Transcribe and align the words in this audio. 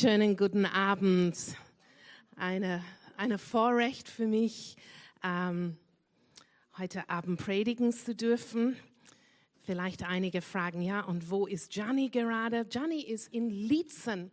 Schönen 0.00 0.38
guten 0.38 0.64
Abend. 0.64 1.36
Eine, 2.34 2.82
eine 3.18 3.36
Vorrecht 3.36 4.08
für 4.08 4.26
mich, 4.26 4.78
ähm, 5.22 5.76
heute 6.78 7.10
Abend 7.10 7.38
predigen 7.38 7.92
zu 7.92 8.14
dürfen. 8.14 8.76
Vielleicht 9.66 10.02
einige 10.02 10.40
fragen, 10.40 10.80
ja, 10.80 11.02
und 11.02 11.30
wo 11.30 11.46
ist 11.46 11.72
Gianni 11.72 12.08
gerade? 12.08 12.64
Gianni 12.64 13.02
ist 13.02 13.28
in 13.28 13.50
Lietzen 13.50 14.30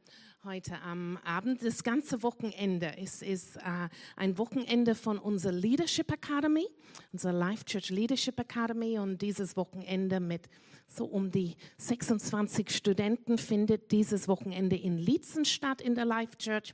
heute 0.47 0.81
am 0.81 1.17
Abend. 1.25 1.61
Das 1.61 1.83
ganze 1.83 2.23
Wochenende 2.23 2.93
ist, 3.01 3.21
ist 3.21 3.57
äh, 3.57 3.89
ein 4.15 4.37
Wochenende 4.37 4.95
von 4.95 5.19
unserer 5.19 5.51
Leadership 5.51 6.09
Academy, 6.09 6.65
unserer 7.11 7.33
Life 7.33 7.65
Church 7.65 7.89
Leadership 7.89 8.39
Academy. 8.39 8.97
Und 8.97 9.21
dieses 9.21 9.57
Wochenende 9.57 10.21
mit 10.21 10.47
so 10.87 11.03
um 11.03 11.31
die 11.31 11.57
26 11.79 12.69
Studenten 12.69 13.37
findet 13.37 13.91
dieses 13.91 14.29
Wochenende 14.29 14.77
in 14.77 14.97
Lietzen 14.97 15.43
statt 15.43 15.81
in 15.81 15.95
der 15.95 16.05
Life 16.05 16.37
Church. 16.37 16.71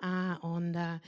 Äh, 0.00 0.38
und 0.46 0.74
äh, 0.74 0.98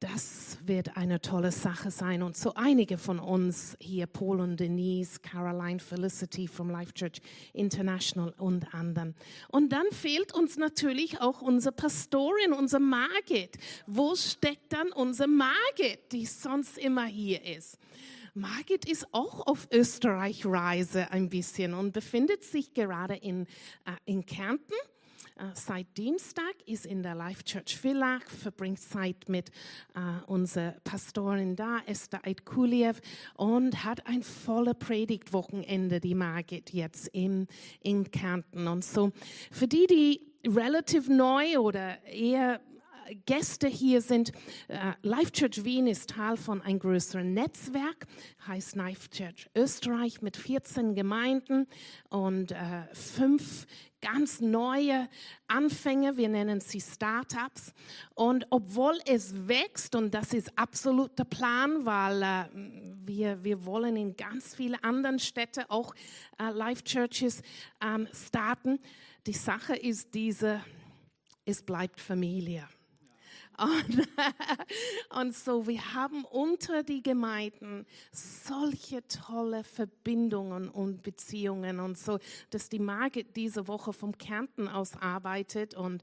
das 0.00 0.58
wird 0.64 0.96
eine 0.96 1.20
tolle 1.20 1.50
Sache 1.50 1.90
sein. 1.90 2.22
Und 2.22 2.36
so 2.36 2.54
einige 2.54 2.98
von 2.98 3.18
uns 3.18 3.76
hier, 3.80 4.06
Paul 4.06 4.40
und 4.40 4.58
Denise, 4.58 5.20
Caroline, 5.20 5.80
Felicity 5.80 6.46
vom 6.46 6.70
Life 6.70 6.92
Church 6.94 7.20
International 7.52 8.32
und 8.38 8.72
anderen. 8.74 9.14
Und 9.48 9.70
dann 9.72 9.86
fehlt 9.90 10.32
uns 10.32 10.56
natürlich 10.56 11.20
auch 11.20 11.42
unsere 11.42 11.72
Pastorin, 11.72 12.52
unser 12.52 12.78
Margit. 12.78 13.58
Wo 13.86 14.14
steckt 14.14 14.72
dann 14.72 14.92
unsere 14.92 15.28
Margit, 15.28 16.12
die 16.12 16.26
sonst 16.26 16.78
immer 16.78 17.06
hier 17.06 17.44
ist? 17.44 17.78
Margit 18.34 18.84
ist 18.84 19.06
auch 19.12 19.48
auf 19.48 19.66
Österreich-Reise 19.72 21.10
ein 21.10 21.28
bisschen 21.28 21.74
und 21.74 21.92
befindet 21.92 22.44
sich 22.44 22.72
gerade 22.72 23.16
in, 23.16 23.46
äh, 23.84 23.92
in 24.04 24.24
Kärnten 24.24 24.74
seit 25.54 25.96
Dienstag, 25.96 26.54
ist 26.66 26.86
in 26.86 27.02
der 27.02 27.14
Life 27.14 27.44
Church 27.44 27.76
Villach, 27.76 28.24
verbringt 28.26 28.80
Zeit 28.80 29.28
mit 29.28 29.50
äh, 29.94 30.00
unserer 30.26 30.72
Pastorin 30.84 31.56
da, 31.56 31.78
Esther 31.86 32.20
Eitkuliev, 32.24 33.00
und 33.34 33.84
hat 33.84 34.06
ein 34.06 34.22
voller 34.22 34.74
Predigtwochenende, 34.74 36.00
die 36.00 36.14
Margit 36.14 36.72
jetzt 36.72 37.08
in, 37.08 37.46
in 37.80 38.10
Kärnten. 38.10 38.68
Und 38.68 38.84
so, 38.84 39.12
für 39.50 39.68
die, 39.68 39.86
die 39.86 40.28
relativ 40.46 41.08
neu 41.08 41.58
oder 41.58 42.02
eher 42.04 42.60
Gäste 43.26 43.68
hier 43.68 44.00
sind. 44.00 44.32
Äh, 44.68 44.92
Life 45.02 45.32
Church 45.32 45.64
Wien 45.64 45.86
ist 45.86 46.10
Teil 46.10 46.36
von 46.36 46.62
einem 46.62 46.78
größeren 46.78 47.32
Netzwerk, 47.32 48.06
heißt 48.46 48.76
Life 48.76 49.08
Church 49.10 49.48
Österreich 49.54 50.22
mit 50.22 50.36
14 50.36 50.94
Gemeinden 50.94 51.66
und 52.10 52.52
äh, 52.52 52.84
fünf 52.92 53.66
ganz 54.00 54.40
neue 54.40 55.08
Anfänge, 55.46 56.16
wir 56.16 56.28
nennen 56.28 56.60
sie 56.60 56.80
Startups. 56.80 57.72
Und 58.14 58.46
obwohl 58.50 58.98
es 59.06 59.48
wächst, 59.48 59.94
und 59.94 60.12
das 60.12 60.32
ist 60.32 60.56
absolut 60.56 61.18
der 61.18 61.24
Plan, 61.24 61.84
weil 61.84 62.22
äh, 62.22 62.44
wir, 63.04 63.42
wir 63.42 63.64
wollen 63.64 63.96
in 63.96 64.16
ganz 64.16 64.54
viele 64.54 64.82
anderen 64.84 65.18
Städte 65.18 65.70
auch 65.70 65.94
äh, 66.38 66.50
Life 66.50 66.84
Churches 66.84 67.42
ähm, 67.82 68.08
starten, 68.12 68.78
die 69.26 69.32
Sache 69.32 69.76
ist 69.76 70.14
diese, 70.14 70.62
es 71.44 71.62
bleibt 71.62 72.00
Familie. 72.00 72.68
Und, 73.58 74.08
und, 75.20 75.34
so, 75.34 75.66
wir 75.66 75.94
haben 75.94 76.24
unter 76.24 76.82
die 76.84 77.02
Gemeinden 77.02 77.86
solche 78.12 79.06
tolle 79.08 79.64
Verbindungen 79.64 80.68
und 80.68 81.02
Beziehungen 81.02 81.80
und 81.80 81.98
so, 81.98 82.18
dass 82.50 82.68
die 82.68 82.78
Margit 82.78 83.36
diese 83.36 83.66
Woche 83.66 83.92
vom 83.92 84.16
Kärnten 84.16 84.68
aus 84.68 84.94
arbeitet 84.96 85.74
und 85.74 86.02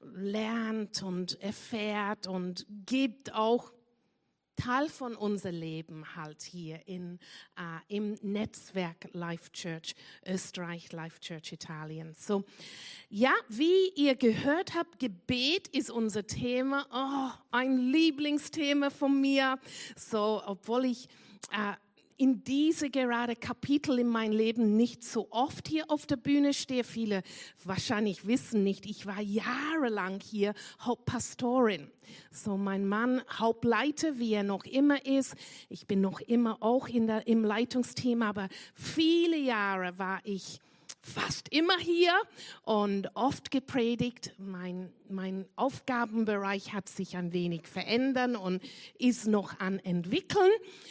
lernt 0.00 1.02
und 1.02 1.40
erfährt 1.40 2.26
und 2.26 2.66
gibt 2.86 3.32
auch 3.32 3.72
Teil 4.56 4.88
von 4.88 5.14
unser 5.14 5.52
Leben 5.52 6.16
halt 6.16 6.42
hier 6.42 6.80
in, 6.88 7.18
äh, 7.56 7.96
im 7.96 8.18
Netzwerk 8.22 9.08
Life 9.12 9.52
Church 9.52 9.94
Österreich, 10.26 10.92
Life 10.92 11.20
Church 11.20 11.52
Italien. 11.52 12.14
So, 12.14 12.44
ja, 13.08 13.32
wie 13.48 13.90
ihr 13.94 14.16
gehört 14.16 14.74
habt, 14.74 14.98
Gebet 14.98 15.68
ist 15.68 15.90
unser 15.90 16.26
Thema. 16.26 16.86
Oh, 16.92 17.38
ein 17.50 17.78
Lieblingsthema 17.78 18.90
von 18.90 19.20
mir. 19.20 19.58
So, 19.96 20.42
obwohl 20.46 20.86
ich 20.86 21.08
äh, 21.52 21.74
in 22.16 22.44
diese 22.44 22.90
gerade 22.90 23.36
Kapitel 23.36 23.98
in 23.98 24.08
meinem 24.08 24.32
Leben 24.32 24.76
nicht 24.76 25.04
so 25.04 25.28
oft 25.30 25.68
hier 25.68 25.90
auf 25.90 26.06
der 26.06 26.16
Bühne 26.16 26.54
stehe. 26.54 26.84
Viele 26.84 27.22
wahrscheinlich 27.64 28.26
wissen 28.26 28.62
nicht, 28.62 28.86
ich 28.86 29.06
war 29.06 29.20
jahrelang 29.20 30.20
hier 30.20 30.54
Hauptpastorin. 30.80 31.90
So 32.30 32.56
mein 32.56 32.86
Mann 32.86 33.22
Hauptleiter, 33.30 34.18
wie 34.18 34.32
er 34.32 34.44
noch 34.44 34.64
immer 34.64 35.04
ist. 35.04 35.34
Ich 35.68 35.86
bin 35.86 36.00
noch 36.00 36.20
immer 36.20 36.58
auch 36.62 36.88
in 36.88 37.06
der, 37.06 37.26
im 37.26 37.44
Leitungsteam, 37.44 38.22
aber 38.22 38.48
viele 38.74 39.36
Jahre 39.36 39.98
war 39.98 40.20
ich 40.24 40.60
fast 41.06 41.48
immer 41.52 41.78
hier 41.78 42.12
und 42.62 43.08
oft 43.14 43.50
gepredigt. 43.50 44.32
Mein, 44.38 44.92
mein 45.08 45.46
Aufgabenbereich 45.56 46.72
hat 46.72 46.88
sich 46.88 47.16
ein 47.16 47.32
wenig 47.32 47.66
verändert 47.66 48.36
und 48.36 48.62
ist 48.98 49.26
noch 49.26 49.58
an 49.60 49.78
entwickeln. 49.78 50.50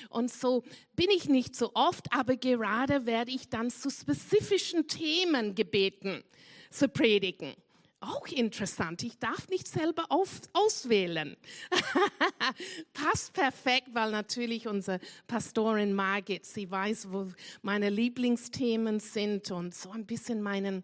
Und 0.10 0.32
so 0.32 0.64
bin 0.96 1.10
ich 1.10 1.28
nicht 1.28 1.56
so 1.56 1.72
oft, 1.74 2.08
aber 2.12 2.38
gerade 2.38 3.06
werde 3.06 3.32
ich 3.32 3.50
dann 3.50 3.70
zu 3.70 3.90
spezifischen 3.90 4.88
Themen 4.88 5.56
gebeten 5.56 6.24
zu 6.72 6.88
predigen. 6.88 7.54
Auch 8.02 8.28
interessant. 8.28 9.04
Ich 9.04 9.18
darf 9.18 9.48
nicht 9.50 9.68
selber 9.68 10.06
auf, 10.10 10.42
auswählen. 10.54 11.36
Passt 12.94 13.34
perfekt, 13.34 13.90
weil 13.94 14.12
natürlich 14.12 14.68
unsere 14.68 15.00
Pastorin 15.28 15.94
Margit, 15.94 16.46
sie 16.46 16.70
weiß, 16.70 17.12
wo 17.12 17.32
meine 17.62 17.90
Lieblingsthemen 17.90 19.00
sind 19.00 19.50
und 19.52 19.74
so 19.74 19.92
ein 19.92 20.06
bisschen 20.06 20.42
meinen 20.42 20.84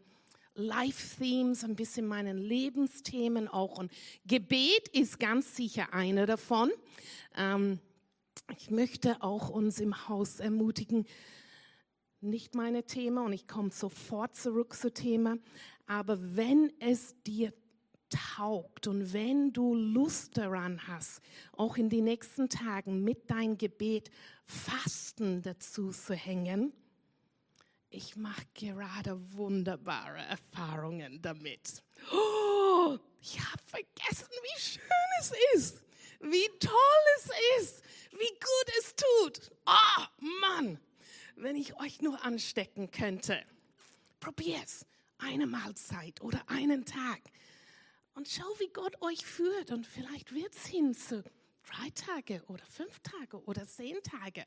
Life-Themes, 0.56 1.64
ein 1.64 1.76
bisschen 1.76 2.08
meinen 2.08 2.38
Lebensthemen 2.38 3.48
auch. 3.48 3.78
Und 3.78 3.92
Gebet 4.26 4.88
ist 4.90 5.20
ganz 5.20 5.56
sicher 5.56 5.94
einer 5.94 6.26
davon. 6.26 6.72
Ähm, 7.36 7.80
ich 8.58 8.70
möchte 8.70 9.22
auch 9.22 9.50
uns 9.50 9.80
im 9.80 10.08
Haus 10.08 10.40
ermutigen, 10.40 11.06
nicht 12.22 12.54
meine 12.54 12.84
Thema 12.84 13.26
und 13.26 13.34
ich 13.34 13.48
komme 13.48 13.72
sofort 13.72 14.36
zurück 14.36 14.76
zu 14.76 14.94
Thema, 14.94 15.38
aber 15.92 16.18
wenn 16.38 16.72
es 16.80 17.22
dir 17.24 17.52
taugt 18.10 18.88
und 18.88 19.12
wenn 19.12 19.52
du 19.52 19.76
Lust 19.76 20.38
daran 20.38 20.88
hast, 20.88 21.22
auch 21.52 21.76
in 21.76 21.90
den 21.90 22.06
nächsten 22.06 22.48
Tagen 22.48 23.04
mit 23.04 23.30
dein 23.30 23.58
Gebet 23.58 24.10
Fasten 24.46 25.42
dazu 25.42 25.92
zu 25.92 26.14
hängen, 26.14 26.72
ich 27.90 28.16
mache 28.16 28.46
gerade 28.54 29.20
wunderbare 29.34 30.20
Erfahrungen 30.20 31.22
damit. 31.22 31.84
Oh, 32.10 32.98
ich 33.20 33.38
habe 33.42 33.62
vergessen, 33.66 34.30
wie 34.44 34.62
schön 34.62 35.10
es 35.20 35.34
ist, 35.56 35.84
wie 36.22 36.48
toll 36.62 37.04
es 37.18 37.30
ist, 37.60 37.84
wie 38.14 38.40
gut 38.40 38.74
es 38.80 38.96
tut. 38.96 39.52
Oh, 39.66 40.06
Mann, 40.40 40.80
wenn 41.36 41.58
ich 41.58 41.78
euch 41.82 42.02
nur 42.02 42.24
anstecken 42.24 42.92
könnte. 42.92 43.44
Probier's 44.22 44.86
eine 45.22 45.48
Mahlzeit 45.48 46.22
oder 46.22 46.42
einen 46.48 46.86
Tag 46.86 47.22
und 48.14 48.28
schau, 48.28 48.48
wie 48.60 48.72
Gott 48.74 49.02
euch 49.02 49.26
führt 49.26 49.72
und 49.72 49.88
vielleicht 49.88 50.34
wird's 50.34 50.66
hin 50.66 50.94
zu 50.94 51.24
drei 51.64 51.90
Tage 51.92 52.44
oder 52.48 52.66
fünf 52.66 53.00
Tage 53.00 53.44
oder 53.46 53.68
zehn 53.68 53.98
Tage. 54.04 54.46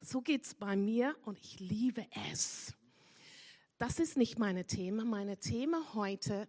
So 0.00 0.20
geht's 0.20 0.54
bei 0.54 0.76
mir 0.76 1.16
und 1.24 1.38
ich 1.38 1.58
liebe 1.60 2.06
es. 2.30 2.74
Das 3.78 3.98
ist 3.98 4.16
nicht 4.16 4.38
meine 4.38 4.66
Thema. 4.66 5.04
Meine 5.04 5.38
Thema 5.38 5.94
heute 5.94 6.48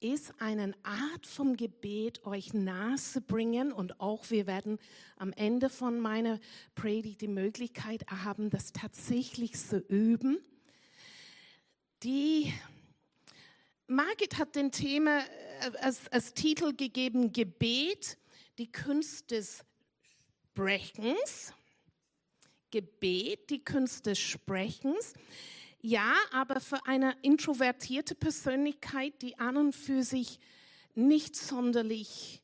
ist 0.00 0.32
eine 0.38 0.74
Art 0.84 1.26
vom 1.26 1.56
Gebet 1.56 2.24
euch 2.24 2.54
nahe 2.54 2.96
zu 2.96 3.20
bringen 3.20 3.72
und 3.72 4.00
auch 4.00 4.30
wir 4.30 4.46
werden 4.46 4.78
am 5.16 5.32
Ende 5.32 5.70
von 5.70 5.98
meiner 5.98 6.38
Predigt 6.76 7.20
die 7.20 7.28
Möglichkeit 7.28 8.06
haben, 8.08 8.50
das 8.50 8.72
tatsächlich 8.72 9.54
zu 9.54 9.78
üben. 9.78 10.38
Die 12.04 12.52
Margit 13.90 14.36
hat 14.36 14.54
den 14.54 14.70
Thema 14.70 15.20
äh, 15.20 15.78
als, 15.80 16.08
als 16.12 16.34
Titel 16.34 16.74
gegeben 16.74 17.32
Gebet, 17.32 18.18
die 18.58 18.70
Kunst 18.70 19.30
des 19.30 19.64
Sprechens. 20.50 21.54
Gebet, 22.70 23.48
die 23.48 23.64
Kunst 23.64 24.04
des 24.04 24.18
Sprechens. 24.18 25.14
Ja, 25.80 26.12
aber 26.32 26.60
für 26.60 26.84
eine 26.86 27.16
introvertierte 27.22 28.14
Persönlichkeit, 28.14 29.22
die 29.22 29.38
an 29.38 29.56
und 29.56 29.74
für 29.74 30.02
sich 30.02 30.38
nicht 30.94 31.34
sonderlich 31.34 32.42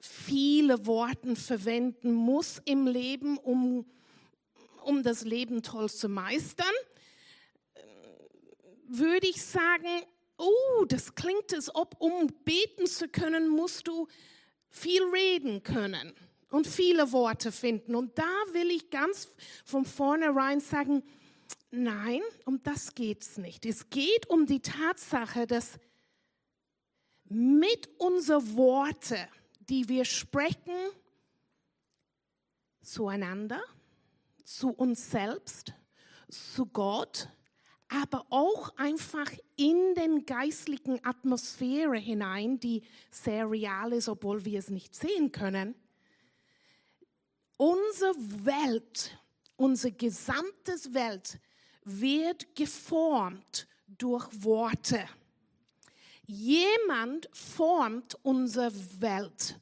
viele 0.00 0.86
Worte 0.86 1.36
verwenden 1.36 2.14
muss 2.14 2.62
im 2.64 2.86
Leben, 2.86 3.36
um, 3.36 3.84
um 4.84 5.02
das 5.02 5.24
Leben 5.24 5.62
toll 5.62 5.90
zu 5.90 6.08
meistern, 6.08 6.72
würde 8.86 9.26
ich 9.26 9.42
sagen, 9.42 10.06
oh, 10.40 10.84
das 10.86 11.14
klingt 11.14 11.52
es, 11.52 11.74
ob 11.74 12.00
um 12.00 12.28
beten 12.44 12.86
zu 12.86 13.08
können, 13.08 13.48
musst 13.48 13.86
du 13.86 14.08
viel 14.68 15.02
reden 15.04 15.62
können 15.62 16.14
und 16.50 16.66
viele 16.66 17.12
Worte 17.12 17.52
finden. 17.52 17.94
Und 17.94 18.18
da 18.18 18.30
will 18.52 18.70
ich 18.70 18.90
ganz 18.90 19.28
von 19.64 19.84
vornherein 19.84 20.60
sagen, 20.60 21.02
nein, 21.70 22.22
um 22.44 22.60
das 22.62 22.94
geht 22.94 23.22
es 23.22 23.38
nicht. 23.38 23.66
Es 23.66 23.90
geht 23.90 24.28
um 24.28 24.46
die 24.46 24.60
Tatsache, 24.60 25.46
dass 25.46 25.78
mit 27.24 27.88
unseren 27.98 28.56
Worten, 28.56 29.28
die 29.60 29.88
wir 29.88 30.04
sprechen, 30.04 30.74
zueinander, 32.82 33.62
zu 34.44 34.70
uns 34.70 35.10
selbst, 35.10 35.72
zu 36.28 36.66
Gott, 36.66 37.28
aber 37.90 38.24
auch 38.30 38.76
einfach 38.76 39.30
in 39.56 39.94
den 39.96 40.24
geistlichen 40.24 41.04
Atmosphäre 41.04 41.98
hinein, 41.98 42.60
die 42.60 42.82
sehr 43.10 43.50
real 43.50 43.92
ist, 43.92 44.08
obwohl 44.08 44.44
wir 44.44 44.60
es 44.60 44.70
nicht 44.70 44.94
sehen 44.94 45.32
können. 45.32 45.74
Unsere 47.56 48.14
Welt, 48.44 49.18
unsere 49.56 49.92
gesamte 49.92 50.72
Welt 50.94 51.40
wird 51.84 52.54
geformt 52.54 53.66
durch 53.88 54.28
Worte. 54.44 55.04
Jemand 56.26 57.28
formt 57.32 58.16
unsere 58.22 58.72
Welt 59.00 59.58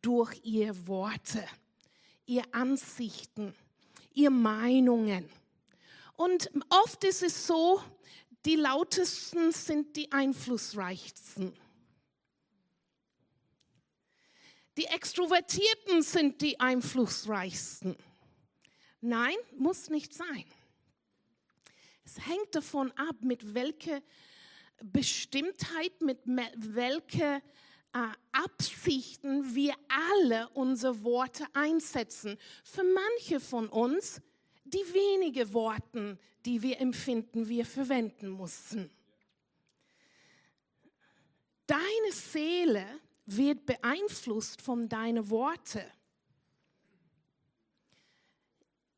durch 0.00 0.40
ihre 0.44 0.86
Worte, 0.86 1.44
ihre 2.24 2.54
Ansichten, 2.54 3.52
ihre 4.14 4.30
Meinungen. 4.30 5.28
Und 6.16 6.50
oft 6.68 7.02
ist 7.04 7.22
es 7.22 7.46
so, 7.46 7.82
die 8.44 8.56
lautesten 8.56 9.52
sind 9.52 9.96
die 9.96 10.12
einflussreichsten. 10.12 11.54
Die 14.76 14.86
Extrovertierten 14.86 16.02
sind 16.02 16.40
die 16.40 16.58
einflussreichsten. 16.58 17.96
Nein, 19.00 19.36
muss 19.56 19.88
nicht 19.88 20.12
sein. 20.12 20.44
Es 22.04 22.18
hängt 22.26 22.54
davon 22.54 22.90
ab, 22.92 23.16
mit 23.22 23.54
welcher 23.54 24.02
Bestimmtheit, 24.82 26.00
mit 26.00 26.18
welchen 26.26 27.22
äh, 27.22 27.40
Absichten 28.32 29.54
wir 29.54 29.74
alle 29.88 30.48
unsere 30.50 31.02
Worte 31.02 31.46
einsetzen. 31.54 32.36
Für 32.64 32.84
manche 32.84 33.40
von 33.40 33.68
uns 33.68 34.20
die 34.74 34.92
wenigen 34.92 35.52
Worte, 35.52 36.18
die 36.44 36.60
wir 36.60 36.80
empfinden, 36.80 37.48
wir 37.48 37.64
verwenden 37.64 38.28
mussten. 38.28 38.90
Deine 41.66 42.12
Seele 42.12 42.84
wird 43.26 43.64
beeinflusst 43.64 44.60
von 44.60 44.88
deinen 44.88 45.30
Worten. 45.30 45.84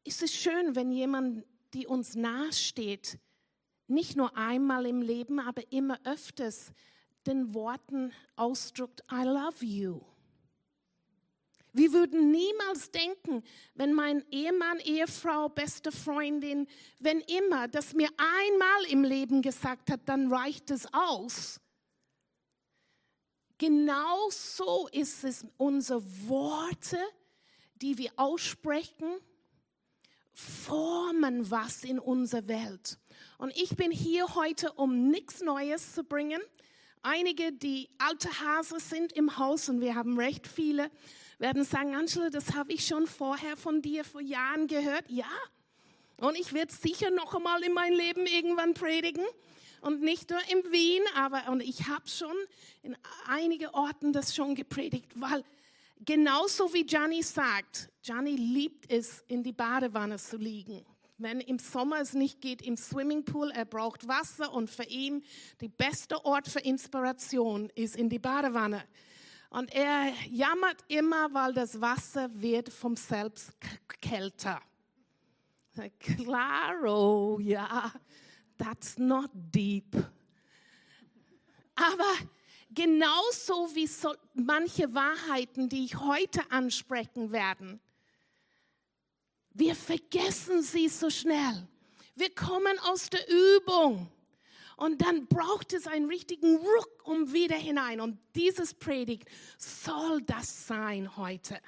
Ist 0.03 0.23
es 0.23 0.35
schön, 0.35 0.75
wenn 0.75 0.91
jemand, 0.91 1.45
die 1.75 1.87
uns 1.87 2.15
nahesteht, 2.15 3.19
nicht 3.87 4.17
nur 4.17 4.37
einmal 4.37 4.87
im 4.87 5.03
Leben, 5.03 5.39
aber 5.39 5.63
immer 5.71 6.01
öfters 6.05 6.73
den 7.27 7.55
Worten 7.55 8.13
ausdrückt, 8.35 9.05
I 9.13 9.25
love 9.25 9.65
you. 9.65 10.01
Wir 11.77 11.93
würden 11.93 12.31
niemals 12.31 12.91
denken, 12.91 13.45
wenn 13.75 13.93
mein 13.93 14.25
Ehemann, 14.31 14.81
Ehefrau, 14.81 15.51
beste 15.51 15.93
Freundin, 15.93 16.67
wenn 17.01 17.21
immer, 17.21 17.69
das 17.69 17.93
mir 17.93 18.09
einmal 18.17 18.85
im 18.91 19.05
Leben 19.05 19.43
gesagt 19.43 19.91
hat, 19.91 20.01
dann 20.07 20.33
reicht 20.33 20.71
es 20.71 20.89
aus. 20.95 21.61
Genau 23.59 24.31
so 24.31 24.89
ist 24.91 25.23
es, 25.23 25.45
unsere 25.59 26.03
Worte, 26.27 26.99
die 27.83 27.99
wir 27.99 28.11
aussprechen, 28.17 29.11
formen 30.33 31.51
was 31.51 31.85
in 31.85 31.99
unserer 31.99 32.49
Welt. 32.49 32.99
Und 33.37 33.55
ich 33.55 33.77
bin 33.77 33.91
hier 33.91 34.35
heute, 34.35 34.73
um 34.73 35.11
nichts 35.11 35.43
Neues 35.43 35.93
zu 35.93 36.05
bringen. 36.05 36.41
Einige, 37.03 37.53
die 37.53 37.91
alte 37.99 38.31
Hase 38.41 38.81
sind 38.81 39.13
im 39.13 39.37
Haus, 39.37 39.69
und 39.69 39.83
wir 39.83 39.95
haben 39.95 40.19
recht 40.19 40.47
viele, 40.47 40.91
werden 41.39 41.65
sagen, 41.65 41.95
Angela, 41.95 42.31
das 42.31 42.55
habe 42.55 42.73
ich 42.73 42.87
schon 42.87 43.07
vorher 43.07 43.57
von 43.57 43.83
dir 43.83 44.05
vor 44.05 44.21
Jahren 44.21 44.67
gehört. 44.67 45.05
Ja, 45.09 45.27
und 46.19 46.37
ich 46.37 46.53
werde 46.53 46.73
sicher 46.73 47.11
noch 47.11 47.35
einmal 47.35 47.63
in 47.63 47.73
mein 47.73 47.93
Leben 47.93 48.27
irgendwann 48.27 48.75
predigen. 48.75 49.25
Und 49.83 50.03
nicht 50.03 50.31
nur 50.31 50.41
in 50.51 50.73
Wien, 50.73 51.03
aber 51.15 51.49
und 51.51 51.61
ich 51.61 51.87
habe 51.87 52.09
schon 52.09 52.35
in 52.83 52.97
einigen 53.27 53.69
Orten 53.69 54.13
das 54.13 54.35
schon 54.35 54.55
gepredigt, 54.55 55.13
weil 55.15 55.45
genauso 56.05 56.73
wie 56.73 56.85
Gianni 56.85 57.23
sagt, 57.23 57.91
Gianni 58.03 58.37
liebt 58.37 58.91
es, 58.91 59.23
in 59.29 59.43
die 59.43 59.53
Badewanne 59.53 60.17
zu 60.17 60.39
liegen. 60.39 60.85
Wenn 61.19 61.41
im 61.41 61.59
Sommer 61.59 62.01
es 62.01 62.15
nicht 62.15 62.41
geht 62.41 62.63
im 62.63 62.77
Swimmingpool, 62.77 63.51
er 63.51 63.65
braucht 63.65 64.09
Wasser 64.09 64.53
und 64.53 64.71
für 64.71 64.85
ihn 64.85 65.23
der 65.61 65.69
beste 65.69 66.25
Ort 66.25 66.49
für 66.49 66.61
Inspiration 66.61 67.71
ist 67.75 67.97
in 67.97 68.09
die 68.09 68.19
Badewanne. 68.19 68.83
Und 69.51 69.73
er 69.73 70.13
jammert 70.29 70.85
immer, 70.89 71.33
weil 71.33 71.55
das 71.55 71.81
Wasser 71.81 72.29
wird 72.41 72.69
vom 72.69 72.97
Selbst 72.97 73.53
kälter. 74.01 74.61
Claro, 75.99 77.39
ja, 77.41 77.93
that's 78.57 78.99
not 78.99 79.31
deep. 79.35 79.95
Aber 81.75 82.15
genauso 82.71 83.75
wie 83.75 83.87
so 83.87 84.15
manche 84.35 84.93
Wahrheiten, 84.95 85.69
die 85.69 85.85
ich 85.85 85.97
heute 85.97 86.51
ansprechen 86.51 87.31
werde, 87.31 87.79
wir 89.53 89.75
vergessen 89.75 90.63
sie 90.63 90.89
so 90.89 91.11
schnell. 91.11 91.67
Wir 92.15 92.35
kommen 92.35 92.79
aus 92.81 93.11
der 93.11 93.27
Übung. 93.29 94.11
Und 94.77 95.01
dann 95.01 95.27
braucht 95.27 95.73
es 95.73 95.87
einen 95.87 96.07
richtigen 96.07 96.57
Ruck 96.57 97.03
um 97.05 97.33
wieder 97.33 97.57
hinein. 97.57 98.01
Und 98.01 98.19
dieses 98.35 98.75
Predigt 98.75 99.29
soll 99.59 100.21
das 100.23 100.67
sein 100.67 101.17
heute. 101.17 101.59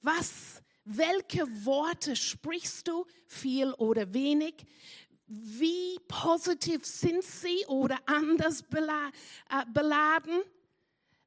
Was, 0.00 0.62
welche 0.84 1.46
Worte 1.66 2.16
sprichst 2.16 2.88
du, 2.88 3.04
viel 3.26 3.72
oder 3.74 4.14
wenig? 4.14 4.54
Wie 5.26 5.98
positiv 6.08 6.86
sind 6.86 7.22
sie 7.22 7.66
oder 7.66 7.98
anders 8.06 8.62
äh, 8.62 9.64
beladen? 9.74 10.40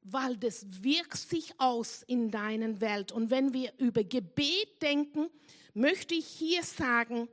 Weil 0.02 0.36
das 0.36 0.82
wirkt 0.82 1.18
sich 1.18 1.54
aus 1.60 2.02
in 2.02 2.32
deinen 2.32 2.80
Welt. 2.80 3.12
Und 3.12 3.30
wenn 3.30 3.52
wir 3.52 3.72
über 3.78 4.02
Gebet 4.02 4.82
denken, 4.82 5.28
möchte 5.72 6.16
ich 6.16 6.26
hier 6.26 6.64
sagen, 6.64 7.28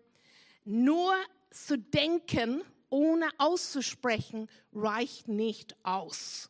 nur 0.64 1.16
zu 1.50 1.80
denken, 1.80 2.62
ohne 2.90 3.30
auszusprechen, 3.38 4.50
reicht 4.74 5.28
nicht 5.28 5.76
aus. 5.84 6.50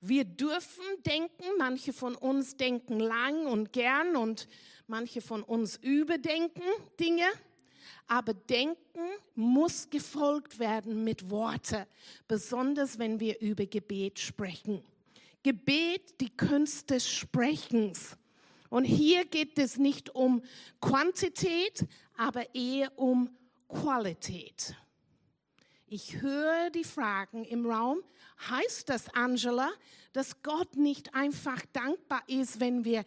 Wir 0.00 0.24
dürfen 0.24 0.84
denken, 1.06 1.44
manche 1.58 1.92
von 1.92 2.14
uns 2.14 2.56
denken 2.56 3.00
lang 3.00 3.46
und 3.46 3.72
gern 3.72 4.16
und 4.16 4.48
manche 4.86 5.22
von 5.22 5.42
uns 5.42 5.76
überdenken 5.76 6.62
Dinge, 7.00 7.26
aber 8.06 8.34
Denken 8.34 9.00
muss 9.34 9.88
gefolgt 9.88 10.58
werden 10.58 11.04
mit 11.04 11.30
Worte, 11.30 11.86
besonders 12.28 12.98
wenn 12.98 13.18
wir 13.18 13.40
über 13.40 13.64
Gebet 13.64 14.18
sprechen. 14.18 14.84
Gebet, 15.42 16.20
die 16.20 16.34
Kunst 16.36 16.90
des 16.90 17.08
Sprechens. 17.08 18.16
Und 18.70 18.84
hier 18.84 19.24
geht 19.24 19.58
es 19.58 19.78
nicht 19.78 20.14
um 20.14 20.42
Quantität, 20.80 21.86
aber 22.16 22.54
eher 22.54 22.98
um 22.98 23.30
Qualität. 23.68 24.74
Ich 25.96 26.20
höre 26.20 26.70
die 26.70 26.82
Fragen 26.82 27.44
im 27.44 27.70
Raum. 27.70 28.02
Heißt 28.50 28.88
das, 28.88 29.08
Angela, 29.14 29.70
dass 30.12 30.42
Gott 30.42 30.74
nicht 30.74 31.14
einfach 31.14 31.64
dankbar 31.72 32.20
ist, 32.26 32.58
wenn 32.58 32.84
wir 32.84 33.04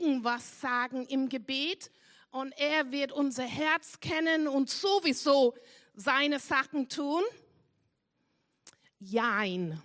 irgendwas 0.00 0.60
sagen 0.60 1.06
im 1.06 1.28
Gebet 1.28 1.92
und 2.32 2.52
er 2.58 2.90
wird 2.90 3.12
unser 3.12 3.44
Herz 3.44 4.00
kennen 4.00 4.48
und 4.48 4.68
sowieso 4.68 5.54
seine 5.94 6.40
Sachen 6.40 6.88
tun? 6.88 7.22
Jein. 8.98 9.80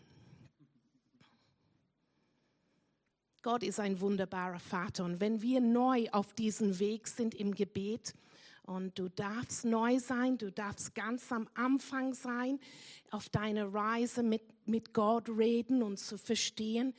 Gott 3.44 3.62
ist 3.62 3.80
ein 3.80 4.02
wunderbarer 4.02 4.60
Vater 4.60 5.06
und 5.06 5.20
wenn 5.20 5.44
wir 5.44 5.62
neu 5.62 6.10
auf 6.12 6.34
diesem 6.34 6.80
Weg 6.80 7.08
sind 7.08 7.36
im 7.36 7.54
Gebet, 7.54 8.16
und 8.66 8.98
du 8.98 9.10
darfst 9.10 9.66
neu 9.66 10.00
sein, 10.00 10.38
du 10.38 10.52
darfst 10.52 10.96
ganz 10.96 11.32
am 11.32 11.48
Anfang 11.54 12.14
sein, 12.14 12.60
auf 13.12 13.30
deiner 13.30 13.74
Reise 13.74 14.24
mit, 14.24 14.42
mit 14.66 14.94
Gott 14.94 15.30
reden 15.30 15.84
und 15.84 16.00
zu 16.00 16.18
verstehen, 16.18 16.94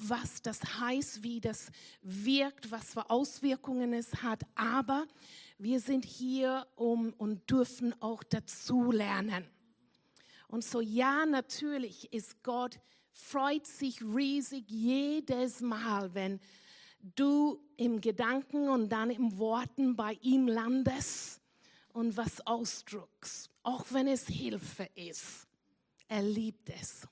was 0.00 0.42
das 0.42 0.60
heißt, 0.80 1.22
wie 1.22 1.40
das 1.40 1.70
wirkt, 2.02 2.70
was 2.70 2.92
für 2.92 3.10
Auswirkungen 3.10 3.92
es 3.92 4.22
hat. 4.22 4.42
Aber 4.54 5.06
wir 5.58 5.80
sind 5.80 6.04
hier 6.04 6.66
um 6.76 7.12
und 7.14 7.50
dürfen 7.50 8.00
auch 8.00 8.22
dazu 8.22 8.92
lernen. 8.92 9.44
Und 10.46 10.64
so, 10.64 10.80
ja, 10.80 11.26
natürlich 11.26 12.12
ist 12.12 12.42
Gott, 12.44 12.78
freut 13.10 13.66
sich 13.66 14.00
riesig 14.02 14.64
jedes 14.70 15.60
Mal, 15.60 16.14
wenn 16.14 16.40
du 17.00 17.60
im 17.76 18.00
Gedanken 18.00 18.68
und 18.68 18.88
dann 18.90 19.10
im 19.10 19.38
Worten 19.38 19.96
bei 19.96 20.18
ihm 20.22 20.48
landest 20.48 21.40
und 21.92 22.16
was 22.16 22.46
ausdrückst, 22.46 23.50
auch 23.62 23.86
wenn 23.90 24.08
es 24.08 24.26
Hilfe 24.26 24.88
ist. 24.94 25.46
Er 26.08 26.22
liebt 26.22 26.70
es. 26.70 27.06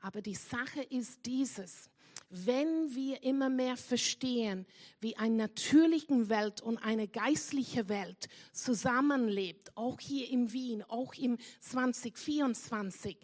Aber 0.00 0.22
die 0.22 0.34
Sache 0.34 0.82
ist 0.82 1.24
dieses, 1.26 1.90
wenn 2.30 2.94
wir 2.94 3.22
immer 3.22 3.50
mehr 3.50 3.76
verstehen, 3.76 4.66
wie 5.00 5.16
eine 5.16 5.36
natürliche 5.36 6.28
Welt 6.28 6.60
und 6.60 6.78
eine 6.78 7.08
geistliche 7.08 7.88
Welt 7.88 8.28
zusammenlebt, 8.52 9.76
auch 9.76 9.98
hier 10.00 10.30
in 10.30 10.52
Wien, 10.52 10.84
auch 10.84 11.14
im 11.14 11.38
2024, 11.60 13.16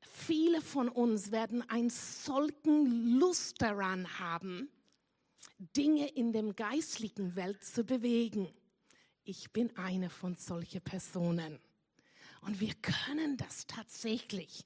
viele 0.00 0.60
von 0.60 0.88
uns 0.88 1.32
werden 1.32 1.68
einen 1.68 1.90
solchen 1.90 3.18
Lust 3.18 3.60
daran 3.60 4.20
haben, 4.20 4.70
Dinge 5.76 6.08
in 6.08 6.32
der 6.32 6.52
geistlichen 6.52 7.36
Welt 7.36 7.64
zu 7.64 7.84
bewegen. 7.84 8.52
Ich 9.24 9.52
bin 9.52 9.76
eine 9.76 10.10
von 10.10 10.34
solchen 10.34 10.82
Personen. 10.82 11.58
Und 12.42 12.60
wir 12.60 12.74
können 12.74 13.36
das 13.36 13.66
tatsächlich. 13.66 14.64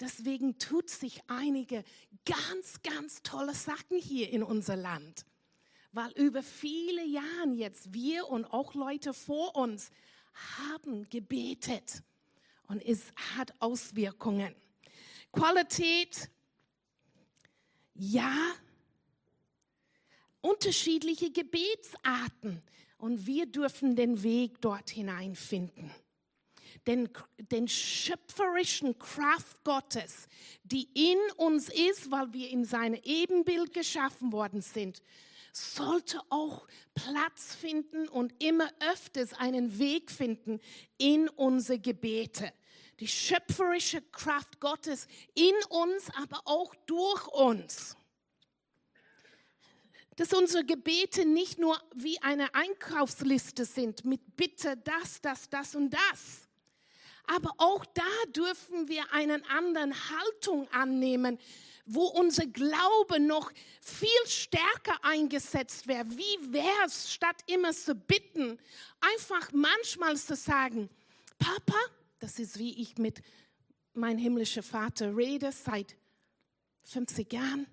Deswegen 0.00 0.58
tut 0.58 0.88
sich 0.88 1.20
einige 1.26 1.84
ganz, 2.24 2.80
ganz 2.82 3.22
tolle 3.22 3.54
Sachen 3.54 3.98
hier 3.98 4.30
in 4.30 4.42
unser 4.42 4.76
Land. 4.76 5.26
Weil 5.92 6.12
über 6.12 6.42
viele 6.42 7.04
Jahre 7.04 7.52
jetzt 7.54 7.92
wir 7.92 8.28
und 8.28 8.44
auch 8.46 8.74
Leute 8.74 9.12
vor 9.12 9.56
uns 9.56 9.90
haben 10.58 11.08
gebetet. 11.08 12.02
Und 12.68 12.84
es 12.84 13.12
hat 13.36 13.52
Auswirkungen. 13.60 14.54
Qualität, 15.32 16.30
ja, 17.94 18.54
unterschiedliche 20.40 21.30
Gebetsarten. 21.30 22.62
Und 22.98 23.26
wir 23.26 23.46
dürfen 23.46 23.94
den 23.94 24.22
Weg 24.22 24.60
dort 24.60 24.90
hineinfinden 24.90 25.90
den, 26.88 27.08
den 27.52 27.68
schöpferischen 27.68 28.98
Kraft 28.98 29.62
Gottes, 29.62 30.26
die 30.62 30.88
in 30.94 31.18
uns 31.36 31.68
ist, 31.68 32.10
weil 32.10 32.32
wir 32.32 32.48
in 32.48 32.64
sein 32.64 32.98
Ebenbild 33.04 33.74
geschaffen 33.74 34.32
worden 34.32 34.62
sind, 34.62 35.02
sollte 35.52 36.18
auch 36.30 36.66
Platz 36.94 37.54
finden 37.54 38.08
und 38.08 38.32
immer 38.42 38.70
öfters 38.90 39.34
einen 39.34 39.78
Weg 39.78 40.10
finden 40.10 40.60
in 40.96 41.28
unsere 41.28 41.78
Gebete. 41.78 42.52
Die 43.00 43.08
schöpferische 43.08 44.00
Kraft 44.10 44.58
Gottes 44.58 45.06
in 45.34 45.54
uns, 45.68 46.08
aber 46.16 46.40
auch 46.46 46.74
durch 46.86 47.26
uns. 47.28 47.97
Dass 50.18 50.32
unsere 50.32 50.64
Gebete 50.64 51.24
nicht 51.24 51.60
nur 51.60 51.80
wie 51.94 52.20
eine 52.22 52.52
Einkaufsliste 52.52 53.64
sind 53.64 54.04
mit 54.04 54.36
Bitte 54.36 54.76
das, 54.76 55.20
das, 55.20 55.48
das 55.48 55.76
und 55.76 55.90
das, 55.90 56.48
aber 57.28 57.52
auch 57.58 57.84
da 57.84 58.02
dürfen 58.34 58.88
wir 58.88 59.12
einen 59.12 59.44
anderen 59.44 59.94
Haltung 59.94 60.66
annehmen, 60.72 61.38
wo 61.84 62.06
unser 62.06 62.46
Glaube 62.46 63.20
noch 63.20 63.52
viel 63.80 64.08
stärker 64.26 64.98
eingesetzt 65.02 65.86
wäre. 65.86 66.04
Wie 66.10 66.52
wäre 66.52 66.86
es, 66.86 67.12
statt 67.12 67.36
immer 67.46 67.72
zu 67.72 67.94
bitten, 67.94 68.58
einfach 69.00 69.52
manchmal 69.52 70.16
zu 70.16 70.34
sagen, 70.34 70.90
Papa, 71.38 71.78
das 72.18 72.40
ist 72.40 72.58
wie 72.58 72.82
ich 72.82 72.98
mit 72.98 73.22
meinem 73.92 74.18
himmlischen 74.18 74.64
Vater 74.64 75.16
rede 75.16 75.52
seit 75.52 75.96
50 76.82 77.32
Jahren. 77.32 77.68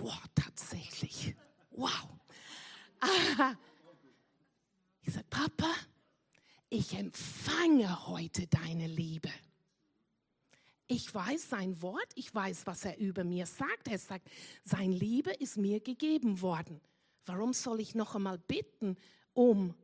Boah, 0.00 0.22
tatsächlich. 0.34 1.34
Wow. 1.70 2.08
Ich 5.02 5.12
sage, 5.12 5.26
Papa, 5.30 5.72
ich 6.68 6.94
empfange 6.94 8.06
heute 8.08 8.46
deine 8.46 8.86
Liebe. 8.86 9.30
Ich 10.86 11.14
weiß 11.14 11.50
sein 11.50 11.80
Wort, 11.82 12.08
ich 12.14 12.34
weiß, 12.34 12.66
was 12.66 12.84
er 12.84 12.98
über 12.98 13.24
mir 13.24 13.46
sagt. 13.46 13.88
Er 13.88 13.98
sagt, 13.98 14.28
sein 14.64 14.92
Liebe 14.92 15.30
ist 15.32 15.56
mir 15.56 15.80
gegeben 15.80 16.40
worden. 16.40 16.80
Warum 17.26 17.52
soll 17.52 17.80
ich 17.80 17.94
noch 17.94 18.14
einmal 18.14 18.38
bitten 18.38 18.96
um? 19.34 19.74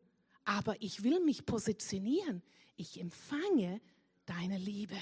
Aber 0.44 0.80
ich 0.80 1.02
will 1.02 1.21
mich 1.21 1.44
positionieren. 1.44 2.42
Ich 2.76 3.00
empfange 3.00 3.80
deine 4.26 4.59
Liebe. 4.59 4.97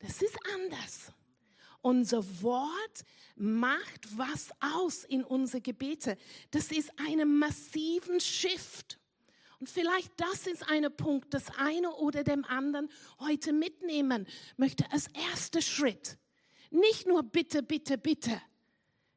Das 0.00 0.22
ist 0.22 0.38
anders. 0.54 1.12
Unser 1.80 2.24
Wort 2.42 3.04
macht 3.36 4.18
was 4.18 4.50
aus 4.60 5.04
in 5.04 5.24
unsere 5.24 5.60
Gebete. 5.60 6.16
Das 6.50 6.70
ist 6.72 6.90
einen 6.98 7.38
massiven 7.38 8.20
Shift. 8.20 8.98
Und 9.60 9.68
vielleicht 9.68 10.12
das 10.16 10.46
ist 10.46 10.68
ein 10.68 10.86
Punkt, 10.96 11.34
das 11.34 11.44
eine 11.56 11.92
oder 11.94 12.22
dem 12.22 12.44
anderen 12.44 12.88
heute 13.18 13.52
mitnehmen 13.52 14.26
möchte 14.56 14.90
als 14.92 15.08
erster 15.08 15.62
Schritt. 15.62 16.18
Nicht 16.70 17.06
nur 17.06 17.22
bitte, 17.22 17.62
bitte, 17.62 17.98
bitte. 17.98 18.40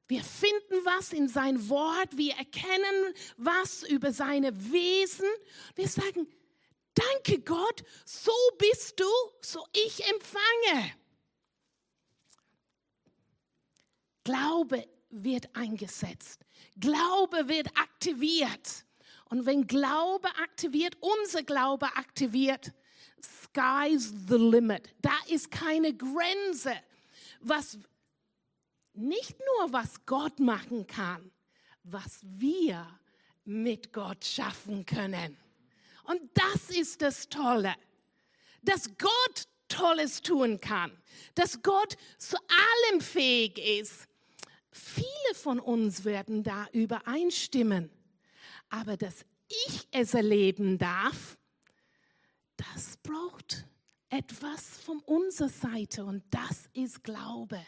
Wir 0.07 0.23
finden 0.23 0.83
was 0.83 1.13
in 1.13 1.27
sein 1.27 1.69
Wort, 1.69 2.17
wir 2.17 2.33
erkennen 2.33 3.13
was 3.37 3.83
über 3.83 4.11
seine 4.11 4.51
Wesen. 4.71 5.27
Wir 5.75 5.87
sagen, 5.87 6.27
danke 6.93 7.39
Gott, 7.41 7.83
so 8.05 8.33
bist 8.57 8.99
du, 8.99 9.05
so 9.41 9.65
ich 9.73 10.03
empfange. 10.11 10.91
Glaube 14.23 14.87
wird 15.09 15.55
eingesetzt. 15.55 16.41
Glaube 16.79 17.47
wird 17.47 17.67
aktiviert. 17.77 18.85
Und 19.25 19.45
wenn 19.45 19.67
Glaube 19.67 20.27
aktiviert, 20.37 20.97
unser 20.99 21.43
Glaube 21.43 21.87
aktiviert, 21.95 22.73
sky's 23.21 24.13
the 24.27 24.35
limit. 24.35 24.93
Da 25.01 25.13
ist 25.27 25.51
keine 25.51 25.93
Grenze. 25.93 26.73
Was 27.39 27.77
nicht 28.93 29.35
nur 29.39 29.73
was 29.73 30.05
Gott 30.05 30.39
machen 30.39 30.85
kann, 30.87 31.31
was 31.83 32.19
wir 32.23 32.87
mit 33.45 33.93
Gott 33.93 34.23
schaffen 34.25 34.85
können. 34.85 35.37
Und 36.03 36.21
das 36.33 36.69
ist 36.69 37.01
das 37.01 37.29
Tolle, 37.29 37.75
dass 38.61 38.89
Gott 38.97 39.47
Tolles 39.67 40.21
tun 40.21 40.59
kann, 40.59 40.91
dass 41.35 41.61
Gott 41.61 41.95
zu 42.17 42.37
allem 42.37 43.01
fähig 43.01 43.57
ist. 43.57 44.07
Viele 44.71 45.35
von 45.35 45.59
uns 45.59 46.05
werden 46.05 46.43
da 46.43 46.67
übereinstimmen. 46.71 47.89
Aber 48.69 48.97
dass 48.97 49.25
ich 49.47 49.87
es 49.91 50.13
erleben 50.13 50.77
darf, 50.77 51.37
das 52.55 52.97
braucht 52.97 53.65
etwas 54.09 54.77
von 54.79 54.99
unserer 54.99 55.49
Seite 55.49 56.05
und 56.05 56.23
das 56.29 56.69
ist 56.73 57.03
Glaube. 57.03 57.59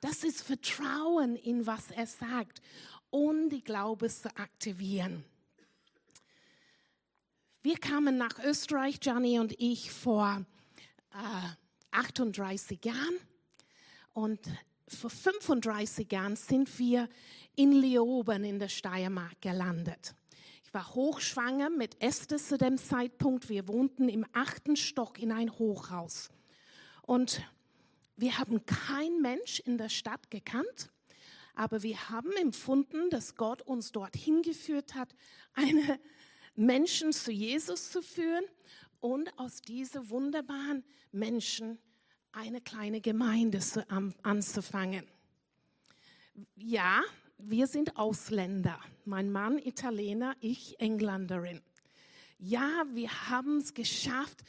Das 0.00 0.24
ist 0.24 0.42
Vertrauen 0.42 1.36
in 1.36 1.66
was 1.66 1.90
er 1.90 2.06
sagt 2.06 2.60
und 3.10 3.50
die 3.50 3.62
Glaube 3.62 4.08
zu 4.08 4.34
aktivieren. 4.36 5.24
Wir 7.62 7.78
kamen 7.78 8.16
nach 8.16 8.42
Österreich, 8.42 8.98
Gianni 8.98 9.38
und 9.38 9.52
ich, 9.60 9.92
vor 9.92 10.44
äh, 11.12 11.48
38 11.92 12.84
Jahren 12.84 13.16
und 14.14 14.40
vor 14.94 15.10
35 15.10 16.10
Jahren 16.10 16.36
sind 16.36 16.78
wir 16.78 17.08
in 17.56 17.72
Leoben 17.72 18.44
in 18.44 18.58
der 18.58 18.68
Steiermark 18.68 19.40
gelandet. 19.40 20.14
Ich 20.64 20.72
war 20.74 20.94
hochschwanger 20.94 21.70
mit 21.70 22.00
Esther 22.02 22.38
zu 22.38 22.56
dem 22.56 22.78
Zeitpunkt. 22.78 23.48
Wir 23.48 23.68
wohnten 23.68 24.08
im 24.08 24.24
achten 24.32 24.76
Stock 24.76 25.18
in 25.18 25.32
ein 25.32 25.50
Hochhaus. 25.58 26.30
Und 27.02 27.42
wir 28.16 28.38
haben 28.38 28.64
kein 28.64 29.20
Mensch 29.20 29.60
in 29.60 29.78
der 29.78 29.88
Stadt 29.88 30.30
gekannt, 30.30 30.90
aber 31.54 31.82
wir 31.82 32.08
haben 32.08 32.32
empfunden, 32.32 33.10
dass 33.10 33.34
Gott 33.34 33.62
uns 33.62 33.92
dorthin 33.92 34.42
geführt 34.42 34.94
hat, 34.94 35.14
eine 35.54 35.98
Menschen 36.54 37.12
zu 37.12 37.32
Jesus 37.32 37.90
zu 37.90 38.02
führen 38.02 38.44
und 39.00 39.38
aus 39.38 39.60
diesen 39.60 40.08
wunderbaren 40.10 40.84
Menschen 41.10 41.78
eine 42.32 42.60
kleine 42.60 43.00
Gemeinde 43.00 43.60
anzufangen. 44.22 45.06
Ja, 46.56 47.02
wir 47.38 47.66
sind 47.66 47.96
Ausländer. 47.96 48.80
Mein 49.04 49.30
Mann 49.30 49.58
Italiener, 49.58 50.34
ich 50.40 50.80
Engländerin. 50.80 51.60
Ja, 52.38 52.84
wir 52.92 53.28
haben 53.28 53.58
es 53.58 53.74
geschafft, 53.74 54.42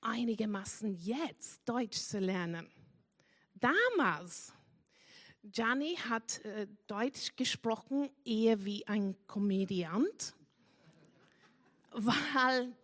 einigermaßen 0.00 0.94
jetzt 0.94 1.66
Deutsch 1.66 1.98
zu 1.98 2.18
lernen. 2.18 2.68
Damals, 3.54 4.52
Gianni 5.44 5.96
hat 6.08 6.44
äh, 6.44 6.66
Deutsch 6.86 7.36
gesprochen 7.36 8.10
eher 8.24 8.64
wie 8.64 8.86
ein 8.86 9.16
Komödiant, 9.26 10.34
weil 11.92 12.74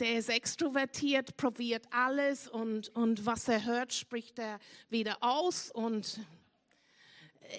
der 0.00 0.18
ist 0.18 0.28
extrovertiert, 0.28 1.36
probiert 1.36 1.86
alles 1.90 2.48
und, 2.48 2.88
und 2.90 3.26
was 3.26 3.48
er 3.48 3.64
hört, 3.64 3.92
spricht 3.92 4.38
er 4.38 4.58
wieder 4.88 5.18
aus. 5.20 5.70
Und 5.70 6.20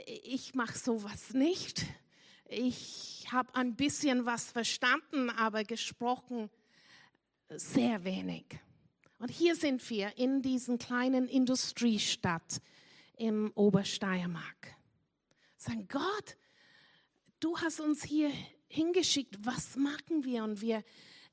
ich 0.05 0.55
mache 0.55 0.77
sowas 0.77 1.33
nicht. 1.33 1.85
Ich 2.47 3.27
habe 3.31 3.53
ein 3.55 3.75
bisschen 3.75 4.25
was 4.25 4.51
verstanden, 4.51 5.29
aber 5.29 5.63
gesprochen 5.63 6.49
sehr 7.49 8.03
wenig. 8.03 8.45
Und 9.19 9.29
hier 9.29 9.55
sind 9.55 9.87
wir 9.89 10.17
in 10.17 10.41
diesen 10.41 10.77
kleinen 10.77 11.27
Industriestadt 11.27 12.61
im 13.17 13.51
Obersteiermark. 13.53 14.75
Sagen, 15.57 15.87
Gott, 15.89 16.37
du 17.39 17.57
hast 17.57 17.81
uns 17.81 18.03
hier 18.03 18.31
hingeschickt, 18.67 19.35
was 19.45 19.75
machen 19.75 20.23
wir? 20.23 20.43
Und 20.43 20.61
wir 20.61 20.83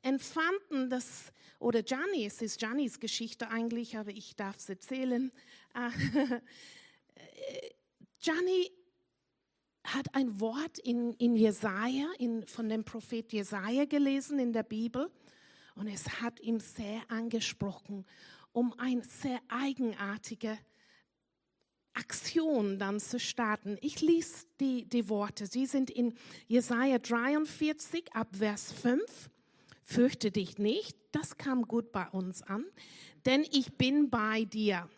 empfanden 0.07 0.89
das, 0.89 1.33
oder 1.59 1.83
Gianni, 1.83 2.27
es 2.27 2.41
ist 2.41 2.61
Giannis 2.61 3.01
Geschichte 3.01 3.51
eigentlich, 3.51 3.97
aber 3.99 4.11
ich 4.11 4.37
darf 4.37 4.57
es 4.57 4.69
erzählen. 4.69 5.33
Gianni 8.21 8.71
hat 9.85 10.15
ein 10.15 10.41
Wort 10.41 10.79
in, 10.79 11.13
in 11.15 11.35
Jesaja, 11.35 12.07
in, 12.19 12.47
von 12.47 12.69
dem 12.69 12.85
Prophet 12.85 13.33
Jesaja 13.33 13.85
gelesen 13.85 14.39
in 14.39 14.53
der 14.53 14.63
Bibel 14.63 15.11
und 15.75 15.89
es 15.89 16.21
hat 16.21 16.41
ihm 16.41 16.61
sehr 16.61 17.03
angesprochen, 17.09 18.07
um 18.53 18.73
eine 18.79 19.03
sehr 19.03 19.41
eigenartige 19.49 20.59
Aktion 21.95 22.79
dann 22.79 23.01
zu 23.01 23.19
starten. 23.19 23.77
Ich 23.81 24.01
lese 24.01 24.47
die, 24.61 24.89
die 24.89 25.09
Worte. 25.09 25.47
Sie 25.47 25.67
sind 25.67 25.91
in 25.91 26.15
Jesaja 26.47 26.99
43 26.99 28.15
ab 28.15 28.37
Vers 28.37 28.73
5. 28.73 29.31
Fürchte 29.89 30.33
dich 30.33 30.59
nicht, 30.59 30.99
das 31.13 31.37
kam 31.39 31.63
gut 31.63 31.93
bei 31.93 32.09
uns 32.09 32.43
an, 32.43 32.65
denn 33.25 33.47
ich 33.53 33.75
bin 33.75 34.11
bei 34.11 34.45
dir. 34.45 34.91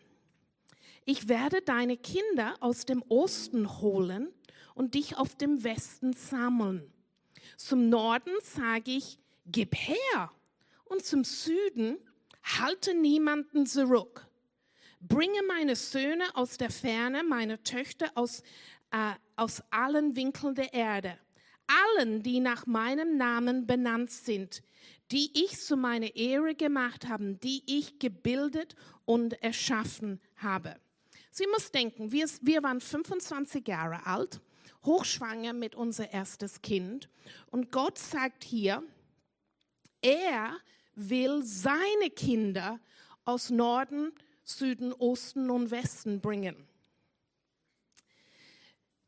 Ich 1.05 1.29
werde 1.29 1.61
deine 1.61 1.95
Kinder 1.95 2.55
aus 2.59 2.87
dem 2.87 3.03
Osten 3.07 3.81
holen 3.81 4.33
und 4.73 4.95
dich 4.95 5.15
auf 5.15 5.35
dem 5.35 5.63
Westen 5.63 6.13
sammeln. 6.13 6.91
Zum 7.55 7.89
Norden 7.89 8.33
sage 8.41 8.89
ich, 8.89 9.19
gib 9.45 9.75
her. 9.75 10.31
Und 10.85 11.05
zum 11.05 11.23
Süden, 11.23 11.99
halte 12.41 12.95
niemanden 12.95 13.67
zurück. 13.67 14.25
Bringe 15.01 15.43
meine 15.47 15.75
Söhne 15.75 16.35
aus 16.35 16.57
der 16.57 16.71
Ferne, 16.71 17.23
meine 17.23 17.61
Töchter 17.61 18.09
aus, 18.15 18.41
äh, 18.89 19.13
aus 19.35 19.61
allen 19.69 20.15
Winkeln 20.15 20.55
der 20.55 20.73
Erde. 20.73 21.19
Allen, 21.69 22.23
die 22.23 22.39
nach 22.39 22.65
meinem 22.65 23.17
Namen 23.17 23.67
benannt 23.67 24.11
sind, 24.11 24.63
die 25.11 25.31
ich 25.33 25.59
zu 25.59 25.75
meiner 25.75 26.15
Ehre 26.15 26.55
gemacht 26.55 27.07
habe, 27.07 27.35
die 27.35 27.63
ich 27.65 27.99
gebildet 27.99 28.75
und 29.05 29.41
erschaffen 29.41 30.19
habe. 30.37 30.75
Sie 31.31 31.47
muss 31.47 31.71
denken, 31.71 32.11
wir, 32.11 32.27
wir 32.41 32.63
waren 32.63 32.81
25 32.81 33.67
Jahre 33.67 34.05
alt, 34.05 34.41
hochschwanger 34.85 35.53
mit 35.53 35.75
unser 35.75 36.11
erstes 36.11 36.61
Kind. 36.61 37.09
Und 37.51 37.71
Gott 37.71 37.97
sagt 37.97 38.43
hier, 38.43 38.83
er 40.01 40.57
will 40.95 41.41
seine 41.43 42.09
Kinder 42.15 42.79
aus 43.25 43.49
Norden, 43.49 44.11
Süden, 44.43 44.93
Osten 44.93 45.49
und 45.49 45.71
Westen 45.71 46.19
bringen. 46.21 46.55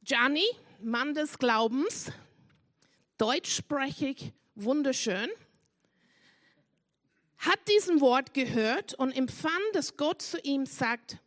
Gianni, 0.04 0.45
Mann 0.82 1.13
des 1.13 1.38
Glaubens, 1.38 2.12
deutschsprachig, 3.21 4.34
wunderschön, 4.55 5.29
hat 7.38 7.60
diesen 7.67 8.01
Wort 8.01 8.34
gehört 8.34 8.95
und 8.95 9.12
empfand, 9.12 9.53
dass 9.73 9.95
Gott 9.95 10.23
zu 10.23 10.39
ihm 10.39 10.65
sagt, 10.65 11.19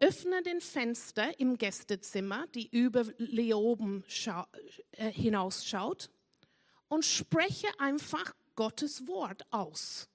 öffne 0.00 0.42
den 0.42 0.60
Fenster 0.60 1.40
im 1.40 1.56
Gästezimmer, 1.56 2.46
die 2.48 2.68
über 2.68 3.06
Leoben 3.16 4.04
äh, 4.92 5.10
hinausschaut, 5.10 6.10
und 6.88 7.06
spreche 7.06 7.68
einfach 7.78 8.34
Gottes 8.54 9.08
Wort 9.08 9.46
aus. 9.50 10.10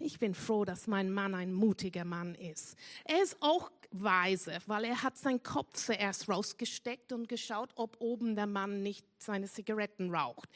Ich 0.00 0.18
bin 0.18 0.34
froh, 0.34 0.64
dass 0.64 0.88
mein 0.88 1.12
Mann 1.12 1.34
ein 1.34 1.52
mutiger 1.52 2.04
Mann 2.04 2.34
ist. 2.34 2.76
Er 3.04 3.22
ist 3.22 3.36
auch 3.40 3.70
weise, 3.90 4.58
weil 4.66 4.84
er 4.84 5.02
hat 5.02 5.16
seinen 5.16 5.42
Kopf 5.42 5.74
zuerst 5.74 6.28
rausgesteckt 6.28 7.12
und 7.12 7.28
geschaut, 7.28 7.70
ob 7.74 8.00
oben 8.00 8.36
der 8.36 8.46
Mann 8.46 8.82
nicht 8.82 9.06
seine 9.18 9.48
Zigaretten 9.48 10.14
raucht. 10.14 10.48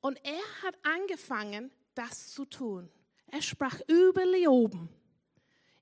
Und 0.00 0.18
er 0.24 0.62
hat 0.62 0.76
angefangen, 0.82 1.70
das 1.94 2.30
zu 2.30 2.44
tun. 2.44 2.90
Er 3.28 3.42
sprach 3.42 3.80
über 3.88 4.24
Leoben, 4.26 4.88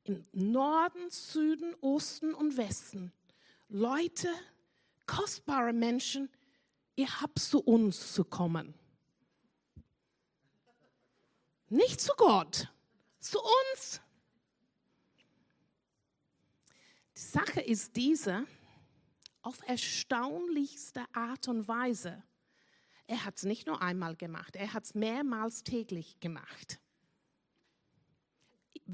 im 0.04 0.24
Norden, 0.32 1.10
Süden, 1.10 1.74
Osten 1.80 2.34
und 2.34 2.56
Westen. 2.56 3.12
Leute, 3.68 4.28
kostbare 5.06 5.72
Menschen, 5.72 6.30
ihr 6.94 7.20
habt 7.20 7.38
zu 7.38 7.60
uns 7.60 8.12
zu 8.12 8.24
kommen. 8.24 8.74
Nicht 11.68 12.00
zu 12.00 12.12
Gott, 12.16 12.68
zu 13.18 13.38
uns. 13.40 14.00
Die 17.11 17.11
Sache 17.22 17.60
ist 17.60 17.96
diese, 17.96 18.46
auf 19.42 19.60
erstaunlichste 19.66 21.04
Art 21.12 21.48
und 21.48 21.66
Weise. 21.68 22.22
Er 23.06 23.24
hat 23.24 23.36
es 23.36 23.44
nicht 23.44 23.66
nur 23.66 23.82
einmal 23.82 24.16
gemacht, 24.16 24.56
er 24.56 24.72
hat 24.72 24.84
es 24.84 24.94
mehrmals 24.94 25.64
täglich 25.64 26.20
gemacht 26.20 26.78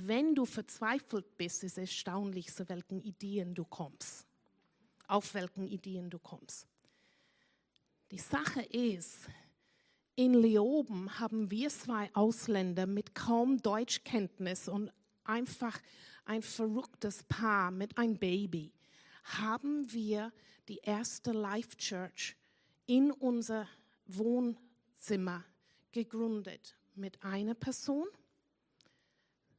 wenn 0.07 0.35
du 0.35 0.45
verzweifelt 0.45 1.37
bist, 1.37 1.65
ist 1.65 1.73
es 1.73 1.79
erstaunlich, 1.79 2.53
zu 2.53 2.69
welchen 2.69 3.01
Ideen 3.01 3.55
du 3.55 3.65
kommst. 3.65 4.27
Auf 5.07 5.35
welchen 5.35 5.67
Ideen 5.67 6.11
du 6.11 6.19
kommst. 6.19 6.67
Die 8.11 8.19
Sache 8.19 8.63
ist, 8.63 9.29
in 10.15 10.35
Leoben 10.35 11.19
haben 11.19 11.51
wir 11.51 11.69
zwei 11.71 12.11
Ausländer 12.15 12.87
mit 12.87 13.15
kaum 13.15 13.61
Deutschkenntnis 13.63 14.69
und 14.69 14.91
einfach 15.25 15.79
ein 16.29 16.43
verrücktes 16.43 17.23
Paar 17.25 17.71
mit 17.71 17.97
einem 17.99 18.19
Baby, 18.19 18.73
haben 19.25 19.91
wir 19.93 20.33
die 20.69 20.79
erste 20.79 21.33
Life 21.33 21.77
Church 21.77 22.37
in 22.87 23.11
unser 23.11 23.67
Wohnzimmer 24.07 25.45
gegründet 25.93 26.77
mit 26.95 27.23
einer 27.23 27.55
Person 27.55 28.07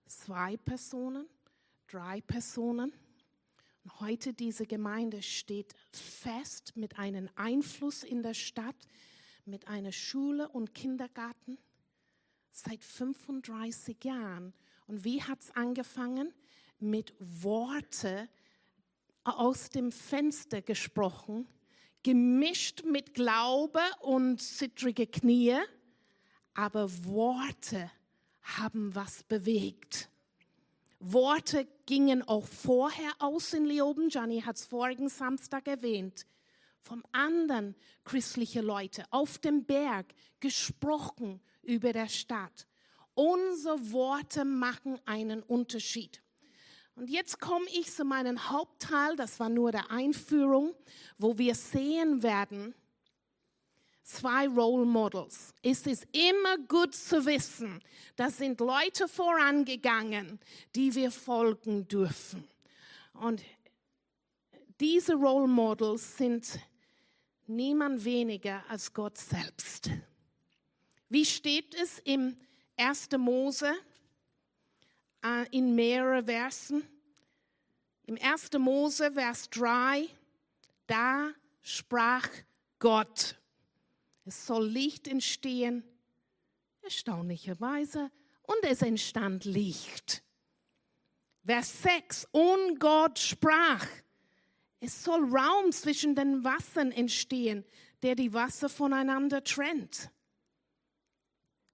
zwei 0.09 0.57
Personen, 0.57 1.27
drei 1.87 2.21
Personen. 2.21 2.91
Und 3.83 3.99
heute 3.99 4.33
diese 4.33 4.65
Gemeinde 4.65 5.21
steht 5.21 5.73
fest 5.91 6.75
mit 6.75 6.99
einem 6.99 7.29
Einfluss 7.35 8.03
in 8.03 8.21
der 8.23 8.33
Stadt, 8.33 8.87
mit 9.45 9.67
einer 9.67 9.91
Schule 9.91 10.49
und 10.49 10.73
Kindergarten 10.73 11.57
seit 12.51 12.83
35 12.83 14.03
Jahren. 14.03 14.53
Und 14.87 15.03
wie 15.03 15.23
hat 15.23 15.39
es 15.39 15.51
angefangen? 15.51 16.33
Mit 16.79 17.13
Worte 17.19 18.29
aus 19.23 19.69
dem 19.69 19.91
Fenster 19.91 20.61
gesprochen, 20.61 21.47
gemischt 22.03 22.83
mit 22.83 23.13
Glaube 23.13 23.81
und 24.01 24.41
zittrige 24.41 25.07
Knie, 25.07 25.57
aber 26.53 26.89
Worte 27.05 27.91
haben 28.41 28.95
was 28.95 29.23
bewegt. 29.23 30.09
Worte 30.99 31.67
gingen 31.85 32.27
auch 32.27 32.45
vorher 32.45 33.13
aus 33.19 33.53
in 33.53 33.65
Leoben. 33.65 34.09
Gianni 34.09 34.41
hat 34.41 34.57
es 34.57 34.65
vorigen 34.65 35.09
Samstag 35.09 35.67
erwähnt. 35.67 36.25
Vom 36.81 37.03
anderen 37.11 37.75
christliche 38.03 38.61
Leute 38.61 39.05
auf 39.11 39.37
dem 39.37 39.65
Berg 39.65 40.13
gesprochen 40.39 41.41
über 41.61 41.93
der 41.93 42.09
Stadt. 42.09 42.67
Unsere 43.13 43.91
Worte 43.91 44.45
machen 44.45 44.99
einen 45.05 45.41
Unterschied. 45.43 46.21
Und 46.99 47.09
jetzt 47.09 47.39
komme 47.39 47.65
ich 47.71 47.93
zu 47.93 48.03
meinem 48.03 48.49
Hauptteil, 48.49 49.15
das 49.15 49.39
war 49.39 49.47
nur 49.47 49.71
der 49.71 49.89
Einführung, 49.89 50.75
wo 51.17 51.37
wir 51.37 51.55
sehen 51.55 52.23
werden, 52.23 52.75
zwei 54.03 54.49
Role 54.49 54.85
Models. 54.85 55.53
Es 55.63 55.87
ist 55.87 56.05
immer 56.11 56.57
gut 56.67 56.93
zu 56.93 57.25
wissen, 57.25 57.81
da 58.17 58.29
sind 58.29 58.59
Leute 58.59 59.07
vorangegangen, 59.07 60.41
die 60.75 60.93
wir 60.93 61.09
folgen 61.09 61.87
dürfen. 61.87 62.45
Und 63.13 63.45
diese 64.81 65.13
Role 65.13 65.47
Models 65.47 66.17
sind 66.17 66.59
niemand 67.47 68.03
weniger 68.03 68.61
als 68.67 68.93
Gott 68.93 69.17
selbst. 69.17 69.89
Wie 71.07 71.25
steht 71.25 71.75
es 71.75 71.99
im 71.99 72.35
1. 72.75 73.11
Mose 73.17 73.73
in 75.51 75.75
mehreren 75.75 76.25
Versen? 76.25 76.87
Im 78.05 78.17
1. 78.21 78.51
Mose, 78.57 79.11
Vers 79.11 79.49
3, 79.51 80.07
da 80.87 81.31
sprach 81.61 82.27
Gott. 82.79 83.35
Es 84.25 84.45
soll 84.45 84.67
Licht 84.67 85.07
entstehen. 85.07 85.83
Erstaunlicherweise. 86.81 88.11
Und 88.43 88.63
es 88.63 88.81
entstand 88.81 89.45
Licht. 89.45 90.23
Vers 91.45 91.83
6. 91.83 92.27
Und 92.31 92.79
Gott 92.79 93.19
sprach. 93.19 93.85
Es 94.79 95.03
soll 95.03 95.35
Raum 95.35 95.71
zwischen 95.71 96.15
den 96.15 96.43
Wassern 96.43 96.91
entstehen, 96.91 97.65
der 98.01 98.15
die 98.15 98.33
Wasser 98.33 98.69
voneinander 98.69 99.43
trennt. 99.43 100.09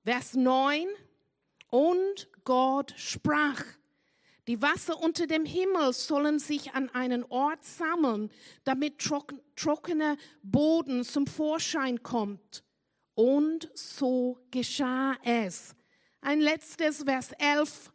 Vers 0.04 0.34
9. 0.34 0.88
Und 1.76 2.30
Gott 2.46 2.94
sprach. 2.96 3.62
Die 4.48 4.62
Wasser 4.62 4.98
unter 4.98 5.28
dem 5.28 5.44
Himmel 5.44 5.92
sollen 5.92 6.40
sich 6.40 6.72
an 6.74 6.90
einen 6.92 7.26
Ort 7.26 7.66
sammeln, 7.66 8.32
damit 8.64 9.06
trockener 9.58 10.16
Boden 10.42 11.04
zum 11.04 11.28
Vorschein 11.28 12.02
kommt. 12.02 12.64
Und 13.14 13.70
so 13.74 14.40
geschah 14.52 15.18
es. 15.26 15.76
Ein 16.22 16.40
letztes 16.40 17.04
Vers 17.04 17.34
11. 17.40 17.92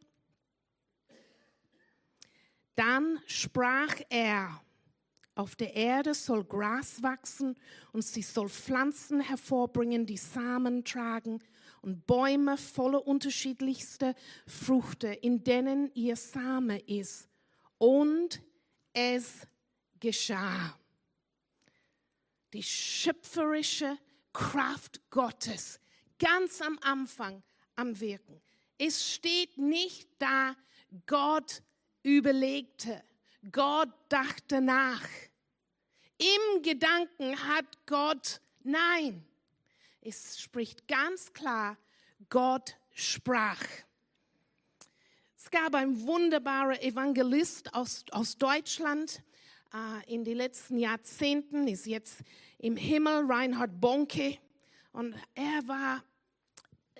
Dann 2.74 3.18
sprach 3.24 3.94
er, 4.10 4.60
auf 5.34 5.56
der 5.56 5.74
Erde 5.74 6.12
soll 6.12 6.44
Gras 6.44 7.02
wachsen 7.02 7.58
und 7.92 8.04
sie 8.04 8.20
soll 8.20 8.50
Pflanzen 8.50 9.22
hervorbringen, 9.22 10.04
die 10.04 10.18
Samen 10.18 10.84
tragen 10.84 11.40
und 11.82 12.06
Bäume 12.06 12.56
voller 12.56 13.06
unterschiedlichster 13.06 14.14
Früchte, 14.46 15.08
in 15.08 15.42
denen 15.44 15.90
ihr 15.94 16.16
Same 16.16 16.78
ist. 16.80 17.28
Und 17.78 18.42
es 18.92 19.46
geschah. 19.98 20.78
Die 22.52 22.62
schöpferische 22.62 23.96
Kraft 24.32 25.00
Gottes 25.10 25.80
ganz 26.18 26.60
am 26.60 26.78
Anfang 26.82 27.42
am 27.76 27.98
Wirken. 27.98 28.40
Es 28.78 29.12
steht 29.12 29.58
nicht 29.58 30.08
da, 30.18 30.54
Gott 31.06 31.62
überlegte, 32.02 33.02
Gott 33.50 33.90
dachte 34.08 34.60
nach. 34.60 35.08
Im 36.18 36.62
Gedanken 36.62 37.36
hat 37.48 37.86
Gott, 37.86 38.40
nein, 38.62 39.24
es 40.02 40.40
spricht 40.40 40.88
ganz 40.88 41.32
klar, 41.32 41.76
Gott 42.28 42.76
sprach. 42.94 43.62
Es 45.36 45.50
gab 45.50 45.74
einen 45.74 46.06
wunderbaren 46.06 46.80
Evangelist 46.80 47.74
aus, 47.74 48.04
aus 48.10 48.36
Deutschland 48.36 49.22
äh, 49.72 50.12
in 50.12 50.24
den 50.24 50.36
letzten 50.36 50.78
Jahrzehnten, 50.78 51.66
ist 51.68 51.86
jetzt 51.86 52.20
im 52.58 52.76
Himmel, 52.76 53.24
Reinhard 53.26 53.80
Bonke. 53.80 54.38
Und 54.92 55.14
er 55.34 55.66
war 55.66 56.04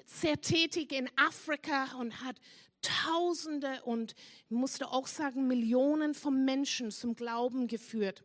sehr 0.07 0.41
tätig 0.41 0.93
in 0.93 1.09
Afrika 1.17 1.97
und 1.99 2.23
hat 2.23 2.37
Tausende 2.83 3.83
und 3.85 4.15
musste 4.49 4.89
auch 4.91 5.07
sagen 5.07 5.47
Millionen 5.47 6.15
von 6.15 6.47
Menschen 6.47 6.91
zum 6.91 7.15
Glauben 7.15 7.67
geführt. 7.67 8.25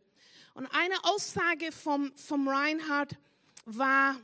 Und 0.54 0.66
eine 0.68 0.94
Aussage 1.04 1.72
vom, 1.72 2.16
vom 2.16 2.48
Reinhard 2.48 3.18
war, 3.66 4.16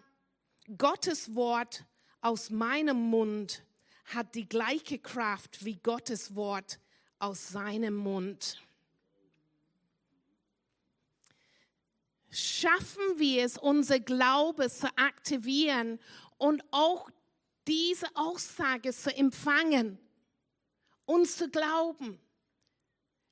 Gottes 0.79 1.35
Wort 1.35 1.85
aus 2.21 2.51
meinem 2.51 2.97
Mund 3.11 3.65
hat 4.07 4.35
die 4.35 4.49
gleiche 4.49 4.99
Kraft 4.99 5.65
wie 5.65 5.77
Gottes 5.77 6.35
Wort 6.35 6.79
aus 7.19 7.49
seinem 7.49 7.95
Mund. 7.95 8.61
Schaffen 12.31 13.19
wir 13.19 13.45
es, 13.45 13.59
unser 13.59 14.01
Glaube 14.01 14.71
zu 14.71 14.87
aktivieren 14.97 15.99
und 16.39 16.63
auch 16.71 17.11
diese 17.67 18.07
Aussage 18.15 18.93
zu 18.93 19.15
empfangen 19.15 19.99
und 21.05 21.29
zu 21.29 21.51
glauben. 21.51 22.19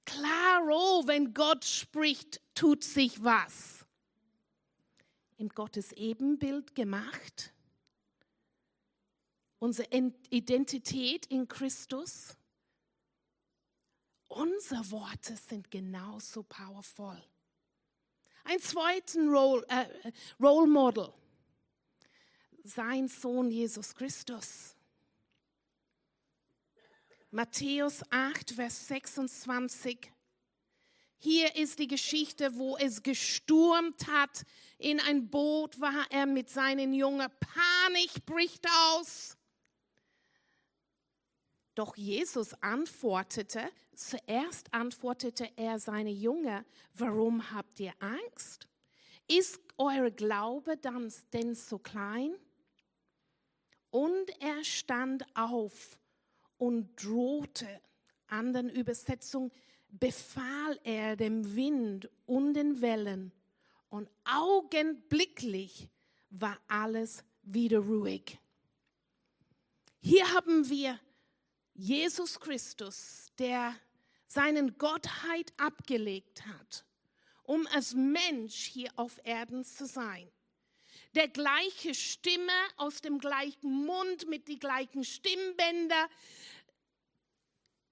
Klaro, 0.05 1.05
wenn 1.07 1.33
Gott 1.33 1.65
spricht, 1.65 2.41
tut 2.55 2.85
sich 2.85 3.23
was 3.25 3.80
im 5.41 5.49
Gottes 5.49 5.93
Ebenbild 5.93 6.75
gemacht. 6.75 7.53
Unsere 9.59 9.89
Identität 10.29 11.27
in 11.27 11.49
Christus. 11.49 12.37
Unsere 14.29 14.91
Worte 14.91 15.37
sind 15.37 15.71
genauso 15.71 16.43
powerful. 16.43 17.21
Ein 18.45 18.61
zweiten 18.61 19.31
Role, 19.31 19.67
äh, 19.69 20.13
Role 20.39 20.69
Model. 20.69 21.13
Sein 22.63 23.09
Sohn 23.09 23.51
Jesus 23.51 23.95
Christus. 23.95 24.77
Matthäus 27.31 28.03
8, 28.11 28.51
Vers 28.51 28.89
26 28.89 30.13
hier 31.23 31.55
ist 31.55 31.79
die 31.79 31.87
Geschichte, 31.87 32.57
wo 32.57 32.79
es 32.79 33.03
gestürmt 33.03 34.07
hat. 34.07 34.43
In 34.79 35.01
ein 35.01 35.29
Boot 35.29 35.79
war 35.79 36.07
er 36.09 36.25
mit 36.25 36.49
seinen 36.49 36.95
Jungen. 36.95 37.29
Panik 37.39 38.25
bricht 38.25 38.67
aus. 38.95 39.37
Doch 41.75 41.95
Jesus 41.95 42.55
antwortete, 42.63 43.71
zuerst 43.95 44.73
antwortete 44.73 45.51
er 45.57 45.79
seine 45.79 46.11
Jünger, 46.11 46.65
warum 46.95 47.53
habt 47.53 47.79
ihr 47.81 47.93
Angst? 48.01 48.67
Ist 49.29 49.61
euer 49.77 50.11
Glaube 50.11 50.79
dann 50.79 51.13
denn 51.35 51.55
so 51.55 51.79
klein? 51.79 52.35
Und 53.91 54.31
er 54.41 54.65
stand 54.65 55.25
auf 55.37 55.99
und 56.57 56.97
drohte, 56.97 57.69
anderen 58.27 58.71
Übersetzungen, 58.71 59.53
befahl 59.93 60.79
er 60.85 61.17
dem 61.17 61.55
Wind 61.57 62.09
und 62.27 62.55
den 62.55 62.81
Wellen 62.81 63.33
und 63.89 64.09
augenblicklich 64.25 65.89
war 66.31 66.59
alles 66.69 67.25
wieder 67.43 67.81
ruhig. 67.81 68.39
Hier 70.01 70.33
haben 70.33 70.69
wir 70.71 70.99
Jesus 71.75 72.39
Christus, 72.39 73.27
der 73.39 73.75
seinen 74.27 74.79
Gottheit 74.79 75.53
abgelegt 75.57 76.47
hat, 76.47 76.85
um 77.43 77.67
als 77.69 77.95
Mensch 77.95 78.55
hier 78.55 78.91
auf 78.97 79.21
Erden 79.25 79.65
zu 79.65 79.87
sein. 79.87 80.31
Der 81.15 81.27
gleiche 81.27 81.95
Stimme 81.95 82.53
aus 82.77 83.01
dem 83.01 83.19
gleichen 83.19 83.85
Mund 83.85 84.29
mit 84.29 84.47
die 84.47 84.59
gleichen 84.59 85.03
Stimmbänder. 85.03 86.09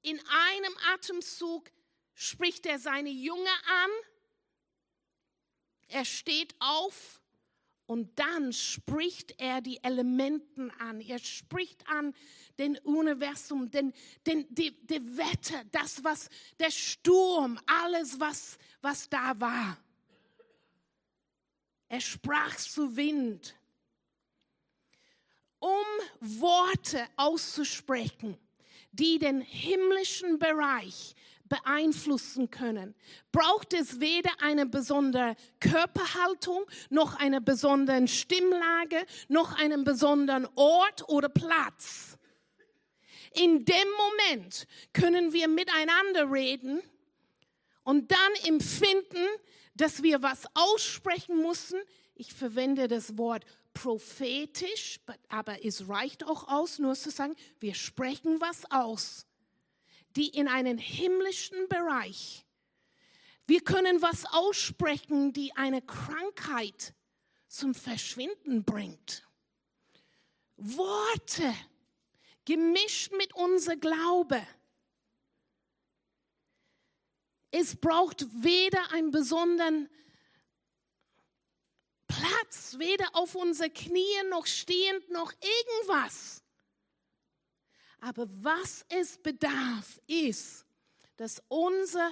In 0.03 0.21
einem 0.21 0.77
Atemzug 0.95 1.71
spricht 2.19 2.67
er 2.67 2.81
seine 2.81 3.11
Junge 3.11 3.49
an, 3.49 3.91
er 5.87 6.05
steht 6.05 6.53
auf 6.59 7.23
und 7.87 8.19
dann 8.19 8.53
spricht 8.53 9.41
er 9.41 9.61
die 9.61 9.83
Elementen 9.85 10.73
an. 10.73 11.01
Er 11.01 11.21
spricht 11.21 11.89
an 11.89 12.13
den 12.59 12.77
Universum, 12.79 13.71
den, 13.71 13.95
den, 14.27 14.53
die, 14.53 14.73
die 14.85 15.17
Wetter, 15.17 15.63
das, 15.71 16.03
was, 16.03 16.29
der 16.59 16.73
Sturm, 16.73 17.59
alles, 17.67 18.19
was, 18.19 18.59
was 18.83 19.09
da 19.09 19.39
war. 19.41 19.79
Er 21.89 22.01
sprach 22.01 22.57
zu 22.57 22.97
Wind. 22.97 23.55
Um 25.61 25.87
Worte 26.21 27.07
auszusprechen, 27.17 28.37
die 28.91 29.21
den 29.21 29.41
himmlischen 29.41 30.39
Bereich 30.39 31.15
beeinflussen 31.49 32.51
können, 32.51 32.95
braucht 33.33 33.73
es 33.73 34.01
weder 34.01 34.31
eine 34.41 34.67
besondere 34.67 35.37
Körperhaltung, 35.61 36.65
noch 36.91 37.15
eine 37.17 37.41
besondere 37.41 38.07
Stimmlage, 38.09 39.05
noch 39.29 39.59
einen 39.59 39.85
besonderen 39.85 40.47
Ort 40.55 41.09
oder 41.09 41.29
Platz. 41.29 42.17
In 43.35 43.65
dem 43.65 43.89
Moment 43.97 44.67
können 44.93 45.33
wir 45.33 45.49
miteinander 45.49 46.31
reden 46.31 46.81
und 47.85 48.11
dann 48.11 48.33
empfinden, 48.47 49.27
dass 49.75 50.03
wir 50.03 50.23
was 50.23 50.45
aussprechen 50.55 51.43
müssen. 51.43 51.81
Ich 52.15 52.33
verwende 52.33 52.89
das 52.89 53.17
Wort 53.17 53.45
prophetisch, 53.75 54.99
aber 55.29 55.65
es 55.65 55.89
reicht 55.89 56.25
auch 56.25 56.49
aus, 56.49 56.79
nur 56.79 56.95
zu 56.97 57.11
sagen, 57.11 57.37
wir 57.61 57.75
sprechen 57.75 58.41
was 58.41 58.69
aus 58.71 59.28
die 60.17 60.29
in 60.29 60.49
einen 60.49 60.79
himmlischen 60.79 61.69
Bereich. 61.69 62.45
Wir 63.47 63.61
können 63.61 64.03
was 64.03 64.25
aussprechen, 64.27 65.33
die 65.33 65.57
eine 65.57 65.81
Krankheit 65.81 66.95
zum 67.47 67.75
Verschwinden 67.75 68.65
bringt. 68.65 69.27
Worte 70.57 71.55
gemischt 72.45 73.13
mit 73.13 73.35
unser 73.35 73.77
Glaube. 73.77 74.47
Es 77.51 77.77
braucht 77.77 78.27
weder 78.43 78.93
einen 78.93 79.11
besonderen 79.11 79.89
Platz, 82.07 82.77
weder 82.79 83.15
auf 83.15 83.35
unsere 83.35 83.71
Knie 83.71 84.23
noch 84.31 84.47
stehend 84.47 85.09
noch 85.11 85.33
irgendwas. 85.33 86.43
Aber 88.01 88.29
was 88.43 88.85
es 88.89 89.19
bedarf, 89.19 90.01
ist, 90.07 90.65
dass 91.17 91.43
unsere 91.49 92.11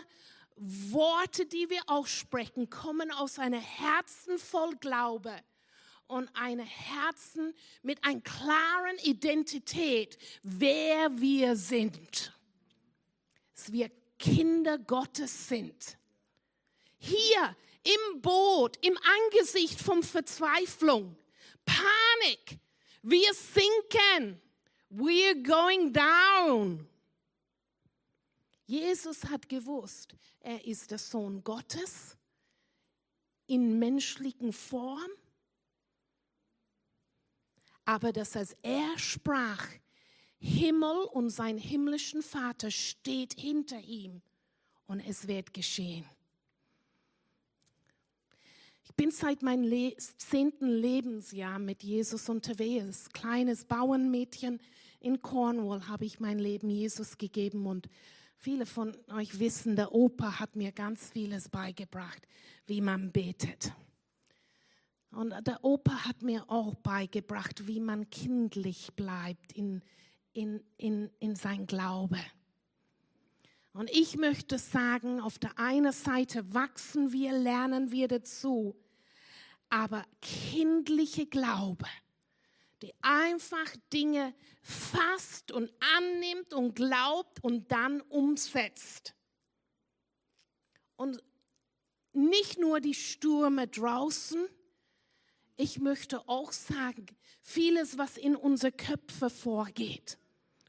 Worte, 0.56 1.46
die 1.46 1.68
wir 1.70 1.82
aussprechen, 1.86 2.70
kommen 2.70 3.10
aus 3.12 3.38
einem 3.38 3.60
Herzen 3.60 4.38
voll 4.38 4.74
Glaube 4.76 5.34
und 6.08 6.28
einem 6.34 6.66
Herzen 6.66 7.54
mit 7.82 8.02
einer 8.04 8.20
klaren 8.20 8.98
Identität, 9.02 10.18
wer 10.42 11.20
wir 11.20 11.56
sind. 11.56 12.32
Dass 13.54 13.72
wir 13.72 13.90
Kinder 14.18 14.78
Gottes 14.78 15.48
sind. 15.48 15.98
Hier 16.98 17.56
im 17.84 18.20
Boot, 18.20 18.78
im 18.84 18.98
Angesicht 18.98 19.80
von 19.80 20.02
Verzweiflung, 20.02 21.16
Panik, 21.64 22.58
wir 23.02 23.32
sinken, 23.34 24.40
we're 24.90 25.42
going 25.42 25.92
down. 25.92 26.86
Jesus 28.66 29.22
hat 29.24 29.48
gewusst, 29.48 30.14
er 30.40 30.64
ist 30.66 30.90
der 30.90 30.98
Sohn 30.98 31.42
Gottes 31.44 32.16
in 33.46 33.78
menschlichen 33.78 34.52
Form, 34.52 35.10
aber 37.84 38.12
dass 38.12 38.36
als 38.36 38.56
er 38.62 38.98
sprach, 38.98 39.68
Himmel 40.38 41.04
und 41.12 41.30
sein 41.30 41.56
himmlischen 41.56 42.22
Vater 42.22 42.70
steht 42.70 43.34
hinter 43.38 43.80
ihm 43.80 44.20
und 44.86 45.00
es 45.00 45.26
wird 45.26 45.54
geschehen. 45.54 46.04
Bin 48.96 49.10
seit 49.10 49.42
meinem 49.42 49.64
Le 49.64 49.94
zehnten 49.96 50.68
Lebensjahr 50.68 51.58
mit 51.58 51.82
Jesus 51.82 52.28
unterwegs. 52.28 53.10
Kleines 53.12 53.64
Bauernmädchen 53.64 54.60
in 55.00 55.20
Cornwall 55.20 55.86
habe 55.88 56.06
ich 56.06 56.18
mein 56.18 56.38
Leben 56.38 56.70
Jesus 56.70 57.18
gegeben 57.18 57.66
und 57.66 57.88
Viele 58.36 58.66
von 58.66 58.96
euch 59.12 59.38
wissen, 59.38 59.76
der 59.76 59.92
Opa 59.92 60.38
hat 60.38 60.56
mir 60.56 60.70
ganz 60.72 61.10
vieles 61.10 61.48
beigebracht, 61.48 62.26
wie 62.66 62.80
man 62.80 63.10
betet. 63.10 63.72
Und 65.10 65.34
der 65.46 65.64
Opa 65.64 66.04
hat 66.04 66.22
mir 66.22 66.48
auch 66.50 66.74
beigebracht, 66.74 67.66
wie 67.66 67.80
man 67.80 68.10
kindlich 68.10 68.92
bleibt 68.94 69.52
in, 69.52 69.82
in, 70.32 70.62
in, 70.76 71.10
in 71.18 71.34
sein 71.34 71.66
Glaube. 71.66 72.18
Und 73.72 73.90
ich 73.90 74.16
möchte 74.16 74.58
sagen, 74.58 75.20
auf 75.20 75.38
der 75.38 75.58
einen 75.58 75.92
Seite 75.92 76.54
wachsen 76.54 77.12
wir, 77.12 77.32
lernen 77.32 77.90
wir 77.90 78.08
dazu, 78.08 78.76
aber 79.68 80.04
kindliche 80.20 81.26
Glaube 81.26 81.86
die 82.82 82.94
einfach 83.00 83.74
Dinge 83.92 84.34
fasst 84.62 85.50
und 85.50 85.70
annimmt 85.96 86.52
und 86.52 86.74
glaubt 86.74 87.42
und 87.42 87.70
dann 87.72 88.00
umsetzt. 88.02 89.14
Und 90.96 91.22
nicht 92.12 92.58
nur 92.58 92.80
die 92.80 92.94
Stürme 92.94 93.66
draußen, 93.66 94.46
ich 95.56 95.78
möchte 95.78 96.28
auch 96.28 96.52
sagen, 96.52 97.06
vieles, 97.40 97.96
was 97.98 98.18
in 98.18 98.36
unsere 98.36 98.72
Köpfe 98.72 99.30
vorgeht. 99.30 100.18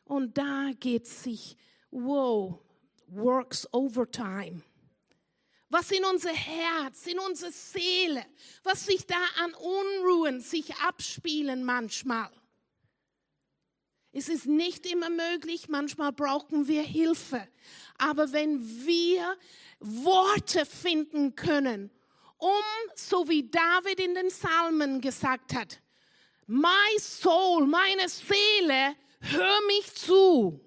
Und 0.05 0.37
da 0.37 0.71
geht 0.79 1.07
sich, 1.07 1.57
wow, 1.91 2.59
works 3.07 3.71
overtime 3.73 4.61
was 5.69 5.91
in 5.91 6.03
unser 6.05 6.33
Herz, 6.33 7.05
in 7.07 7.19
unsere 7.19 7.51
Seele, 7.51 8.25
was 8.63 8.85
sich 8.85 9.05
da 9.05 9.15
an 9.43 9.53
Unruhen 9.53 10.41
sich 10.41 10.73
abspielen 10.77 11.63
manchmal. 11.63 12.31
Es 14.11 14.29
ist 14.29 14.45
nicht 14.45 14.85
immer 14.85 15.09
möglich, 15.09 15.67
manchmal 15.67 16.11
brauchen 16.11 16.67
wir 16.67 16.81
Hilfe. 16.81 17.47
Aber 17.97 18.31
wenn 18.31 18.85
wir 18.85 19.37
Worte 19.79 20.65
finden 20.65 21.35
können, 21.35 21.91
um, 22.37 22.49
so 22.95 23.27
wie 23.27 23.49
David 23.49 23.99
in 23.99 24.15
den 24.15 24.29
Psalmen 24.29 25.01
gesagt 25.01 25.53
hat, 25.53 25.81
My 26.47 26.97
soul, 26.97 27.67
meine 27.67 28.07
Seele, 28.07 28.95
hör 29.19 29.61
mich 29.67 29.93
zu. 29.93 30.59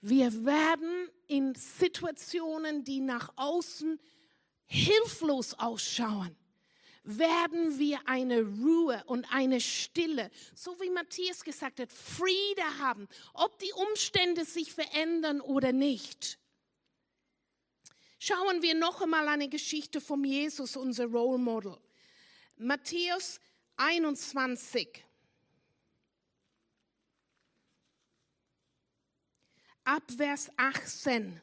Wir 0.00 0.32
werden 0.44 1.10
in 1.32 1.54
Situationen, 1.54 2.84
die 2.84 3.00
nach 3.00 3.32
außen 3.36 3.98
hilflos 4.66 5.54
ausschauen, 5.54 6.36
werden 7.04 7.78
wir 7.78 8.06
eine 8.06 8.42
Ruhe 8.42 9.02
und 9.06 9.24
eine 9.32 9.58
Stille, 9.60 10.30
so 10.54 10.78
wie 10.78 10.90
Matthias 10.90 11.42
gesagt 11.42 11.80
hat, 11.80 11.90
Friede 11.90 12.78
haben, 12.78 13.08
ob 13.32 13.58
die 13.58 13.72
Umstände 13.72 14.44
sich 14.44 14.74
verändern 14.74 15.40
oder 15.40 15.72
nicht. 15.72 16.38
Schauen 18.18 18.60
wir 18.60 18.74
noch 18.74 19.00
einmal 19.00 19.26
eine 19.26 19.48
Geschichte 19.48 20.02
von 20.02 20.22
Jesus, 20.22 20.76
unser 20.76 21.06
Role 21.06 21.38
Model. 21.38 21.78
Matthäus 22.56 23.40
21. 23.76 25.02
ab 29.84 30.02
Vers 30.16 30.50
18. 30.56 31.40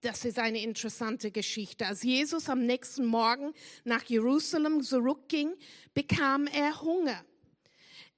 Das 0.00 0.24
ist 0.24 0.38
eine 0.38 0.60
interessante 0.60 1.30
Geschichte. 1.30 1.86
Als 1.86 2.02
Jesus 2.02 2.48
am 2.48 2.66
nächsten 2.66 3.06
Morgen 3.06 3.54
nach 3.84 4.02
Jerusalem 4.02 4.82
zurückging, 4.82 5.54
bekam 5.94 6.48
er 6.48 6.80
Hunger. 6.82 7.24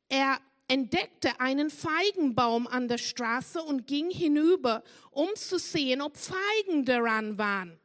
Er 0.08 0.40
entdeckte 0.66 1.40
einen 1.40 1.68
Feigenbaum 1.68 2.66
an 2.66 2.88
der 2.88 2.98
Straße 2.98 3.62
und 3.62 3.86
ging 3.86 4.10
hinüber, 4.10 4.82
um 5.10 5.28
zu 5.34 5.58
sehen, 5.58 6.00
ob 6.00 6.16
Feigen 6.16 6.86
daran 6.86 7.36
waren. 7.36 7.78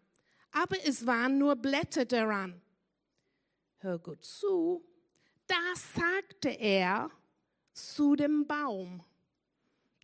Aber 0.51 0.77
es 0.85 1.05
waren 1.05 1.37
nur 1.37 1.57
Blätter 1.57 2.05
daran. 2.05 2.61
Hör 3.79 3.99
gut 3.99 4.23
zu. 4.23 4.85
Da 5.45 5.55
sagte 5.75 6.49
er 6.49 7.11
zu 7.73 8.15
dem 8.15 8.47
Baum, 8.47 9.03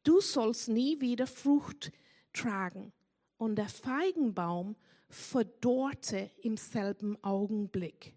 du 0.06 0.22
sollst 0.22 0.70
nie 0.70 1.02
wieder 1.02 1.28
Frucht 1.28 1.92
tragen. 2.32 2.94
Und 3.38 3.58
der 3.58 3.68
Feigenbaum 3.68 4.78
verdorrte 5.10 6.32
im 6.42 6.56
selben 6.56 7.22
Augenblick. 7.24 8.14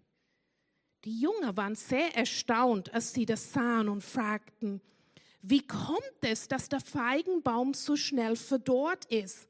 Die 1.03 1.19
Jünger 1.19 1.55
waren 1.57 1.75
sehr 1.75 2.15
erstaunt, 2.15 2.93
als 2.93 3.13
sie 3.13 3.25
das 3.25 3.51
sahen 3.51 3.89
und 3.89 4.03
fragten, 4.03 4.81
wie 5.41 5.65
kommt 5.65 6.17
es, 6.21 6.47
dass 6.47 6.67
der 6.67 6.81
Feigenbaum 6.81 7.73
so 7.73 7.95
schnell 7.95 8.35
verdorrt 8.35 9.05
ist? 9.05 9.48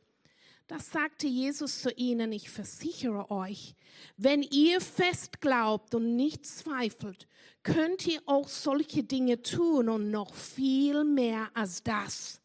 Das 0.70 0.92
sagte 0.92 1.26
Jesus 1.26 1.82
zu 1.82 1.92
ihnen, 1.94 2.32
ich 2.32 2.52
versichere 2.52 3.32
euch, 3.32 3.74
wenn 4.18 4.44
ihr 4.44 4.80
fest 4.80 5.42
glaubt 5.42 5.96
und 5.96 6.16
nicht 6.16 6.46
zweifelt, 6.46 7.28
könnt 7.64 8.06
ihr 8.06 8.22
auch 8.28 8.48
solche 8.48 9.04
Dinge 9.04 9.42
tun 9.42 9.90
und 9.90 10.12
noch 10.12 10.36
viel 10.36 11.06
mehr 11.06 11.50
als 11.56 11.82
das. 11.82 12.40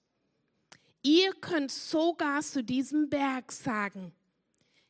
Ihr 1.03 1.35
könnt 1.35 1.71
sogar 1.71 2.41
zu 2.41 2.65
diesem 2.65 3.11
Berg 3.11 3.53
sagen, 3.53 4.11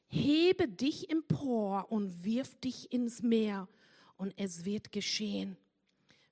hebe 0.07 0.69
dich 0.69 1.11
empor 1.11 1.91
und 1.91 2.25
wirf 2.25 2.55
dich 2.61 2.93
ins 2.93 3.21
Meer 3.21 3.67
und 4.17 4.33
es 4.37 4.65
wird 4.65 4.93
geschehen. 4.93 5.57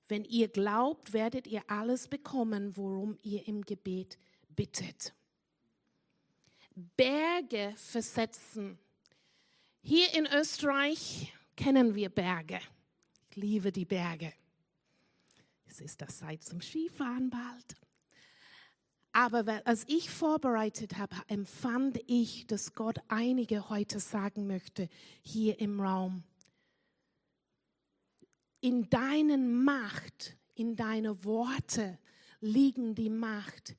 Wenn 0.07 0.23
ihr 0.23 0.47
glaubt, 0.47 1.11
werdet 1.11 1.47
ihr 1.47 1.63
alles 1.67 2.07
bekommen, 2.07 2.77
worum 2.77 3.17
ihr 3.23 3.45
im 3.45 3.61
Gebet 3.63 4.17
bittet. 4.55 5.13
Berge 6.75 7.73
versetzen. 7.75 8.79
Hier 9.81 10.13
in 10.13 10.27
Österreich 10.27 11.33
kennen 11.55 11.93
wir 11.95 12.09
Berge. 12.09 12.59
Ich 13.29 13.35
liebe 13.35 13.71
die 13.71 13.85
Berge. 13.85 14.33
Es 15.65 15.81
ist 15.81 16.01
das 16.01 16.19
Zeit 16.19 16.43
zum 16.43 16.61
Skifahren 16.61 17.29
bald. 17.29 17.75
Aber 19.11 19.61
als 19.65 19.85
ich 19.87 20.09
vorbereitet 20.09 20.97
habe, 20.97 21.15
empfand 21.27 21.99
ich, 22.07 22.47
dass 22.47 22.73
Gott 22.73 22.97
einige 23.07 23.69
heute 23.69 23.99
sagen 23.99 24.47
möchte 24.47 24.89
hier 25.21 25.59
im 25.59 25.79
Raum. 25.79 26.23
In 28.59 28.89
deinen 28.89 29.63
Macht, 29.63 30.35
in 30.55 30.75
deine 30.75 31.23
Worte 31.25 31.99
liegen 32.39 32.95
die 32.95 33.11
Macht, 33.11 33.75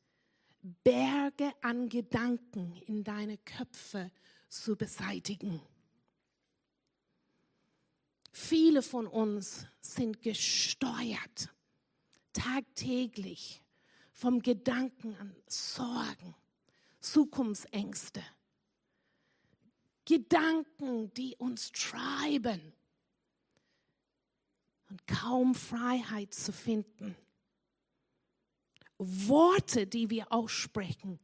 Berge 0.64 1.53
an 1.61 1.90
Gedanken 1.90 2.74
in 2.87 3.05
deine 3.05 3.37
Köpfe 3.37 4.11
zu 4.48 4.77
beseitigen. 4.77 5.61
Viele 8.33 8.81
von 8.83 9.07
uns 9.07 9.66
sind 9.81 10.22
gesteuert, 10.22 11.50
tagtäglich 12.33 13.62
vom 14.12 14.40
Gedanken 14.40 15.14
an 15.16 15.37
Sorgen, 15.46 16.35
Zukunftsängste, 16.98 18.22
Gedanken, 20.07 21.12
die 21.12 21.37
uns 21.37 21.72
treiben, 21.72 22.72
und 24.88 25.07
kaum 25.07 25.55
Freiheit 25.55 26.33
zu 26.33 26.53
finden. 26.53 27.16
Worte, 28.99 29.87
die 29.87 30.11
wir 30.11 30.33
aussprechen. 30.33 31.19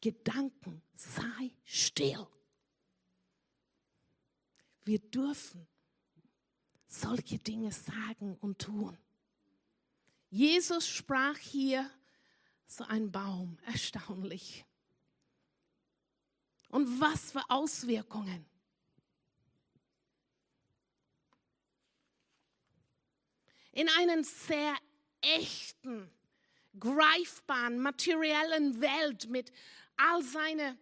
Gedanken, 0.00 0.82
sei 0.94 1.50
still. 1.64 2.26
Wir 4.84 4.98
dürfen 4.98 5.66
solche 6.86 7.38
Dinge 7.38 7.72
sagen 7.72 8.36
und 8.36 8.60
tun. 8.60 8.96
Jesus 10.30 10.88
sprach 10.88 11.38
hier 11.38 11.90
so 12.66 12.84
ein 12.84 13.10
Baum, 13.10 13.58
erstaunlich. 13.66 14.64
Und 16.68 17.00
was 17.00 17.32
für 17.32 17.48
Auswirkungen. 17.48 18.44
In 23.74 23.88
einen 23.98 24.22
sehr 24.22 24.76
echten, 25.20 26.08
greifbaren, 26.78 27.80
materiellen 27.80 28.80
Welt 28.80 29.28
mit 29.28 29.50
all 29.96 30.22
seinen 30.22 30.78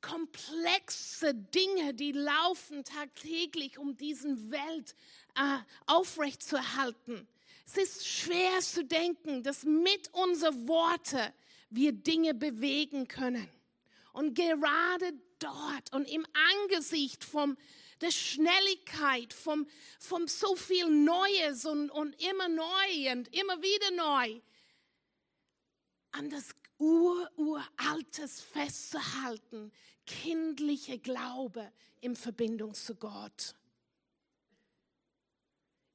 komplexe 0.00 1.34
Dinge, 1.34 1.94
die 1.94 2.12
laufen 2.12 2.84
tagtäglich, 2.84 3.78
um 3.78 3.96
diesen 3.96 4.50
Welt 4.50 4.94
äh, 5.36 5.58
aufrechtzuerhalten. 5.86 7.28
Es 7.64 7.76
ist 7.76 8.08
schwer 8.08 8.58
zu 8.60 8.84
denken, 8.84 9.42
dass 9.42 9.64
mit 9.64 10.12
unseren 10.14 10.66
Worten 10.66 11.32
wir 11.70 11.92
Dinge 11.92 12.34
bewegen 12.34 13.06
können. 13.08 13.48
Und 14.12 14.34
gerade 14.34 15.12
dort 15.38 15.92
und 15.92 16.10
im 16.10 16.26
Angesicht 16.62 17.24
vom, 17.24 17.56
der 18.00 18.10
Schnelligkeit, 18.10 19.32
vom, 19.32 19.66
vom 19.98 20.28
so 20.28 20.56
viel 20.56 20.88
Neues 20.88 21.64
und, 21.64 21.90
und 21.90 22.20
immer 22.22 22.48
neu 22.48 23.12
und 23.12 23.34
immer 23.34 23.60
wieder 23.62 23.90
neu, 23.92 24.40
an 26.12 26.30
das 26.30 26.54
Ururaltes 26.78 28.40
festzuhalten, 28.40 29.72
kindliche 30.06 30.98
Glaube 30.98 31.72
in 32.00 32.16
Verbindung 32.16 32.74
zu 32.74 32.94
Gott. 32.94 33.54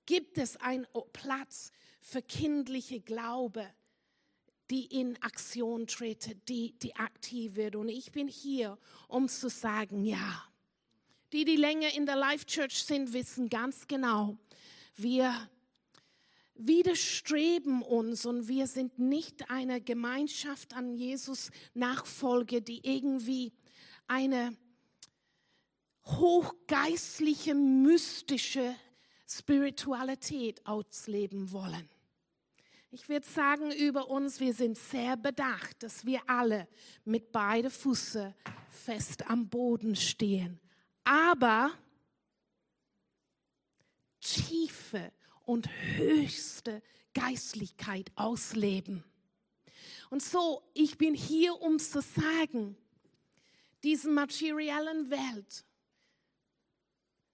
Gibt 0.06 0.38
es 0.38 0.58
einen 0.58 0.86
Platz 1.14 1.72
für 2.02 2.22
kindliche 2.22 3.00
Glaube, 3.00 3.74
die 4.70 4.86
in 4.86 5.22
Aktion 5.22 5.88
tritt, 5.88 6.50
die, 6.50 6.78
die 6.80 6.96
aktiv 6.96 7.56
wird? 7.56 7.76
Und 7.76 7.88
ich 7.88 8.12
bin 8.12 8.28
hier, 8.28 8.78
um 9.08 9.30
zu 9.30 9.50
sagen, 9.50 10.04
ja. 10.04 10.53
Die, 11.34 11.46
die 11.46 11.56
länger 11.56 11.92
in 11.96 12.06
der 12.06 12.16
Life 12.16 12.46
Church 12.46 12.84
sind, 12.84 13.12
wissen 13.12 13.50
ganz 13.50 13.88
genau, 13.88 14.38
wir 14.96 15.50
widerstreben 16.54 17.82
uns 17.82 18.28
und 18.28 18.48
wir 18.48 18.68
sind 18.68 19.00
nicht 19.00 19.50
eine 19.50 19.82
Gemeinschaft 19.82 20.76
an 20.76 20.94
Jesus 20.94 21.50
Nachfolge, 21.74 22.62
die 22.62 22.86
irgendwie 22.88 23.52
eine 24.08 24.56
hochgeistliche, 26.06 27.56
mystische 27.56 28.76
Spiritualität 29.28 30.64
ausleben 30.68 31.52
wollen. 31.52 31.90
Ich 32.92 33.10
würde 33.10 33.28
sagen 33.28 33.72
über 33.72 34.08
uns, 34.12 34.40
wir 34.40 34.54
sind 34.54 34.78
sehr 34.78 35.18
bedacht, 35.18 35.82
dass 35.82 36.06
wir 36.06 36.22
alle 36.28 36.68
mit 37.06 37.32
beiden 37.32 37.72
Füßen 37.72 38.36
fest 38.70 39.28
am 39.28 39.50
Boden 39.50 39.96
stehen. 39.96 40.60
Aber 41.04 41.72
tiefe 44.20 45.12
und 45.46 45.70
höchste 45.98 46.82
Geistlichkeit 47.14 48.12
ausleben. 48.16 49.04
Und 50.10 50.24
so, 50.24 50.64
ich 50.74 50.98
bin 50.98 51.14
hier, 51.14 51.60
um 51.62 51.80
zu 51.80 52.02
sagen, 52.02 52.78
diese 53.84 54.10
materiellen 54.10 55.10
Welt, 55.10 55.66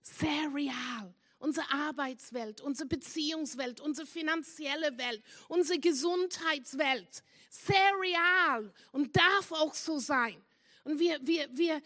sehr 0.02 0.54
real, 0.54 1.14
unsere 1.38 1.72
Arbeitswelt, 1.72 2.62
unsere 2.62 2.88
Beziehungswelt, 2.88 3.80
unsere 3.80 4.08
finanzielle 4.08 4.98
Welt, 4.98 5.24
unsere 5.48 5.80
Gesundheitswelt, 5.80 7.24
sehr 7.50 7.92
real 8.02 8.74
und 8.92 9.16
darf 9.16 9.52
auch 9.52 9.74
so 9.74 10.00
sein. 10.00 10.42
Und 10.84 11.00
wir, 11.00 11.20
wir, 11.22 11.48
wir, 11.56 11.82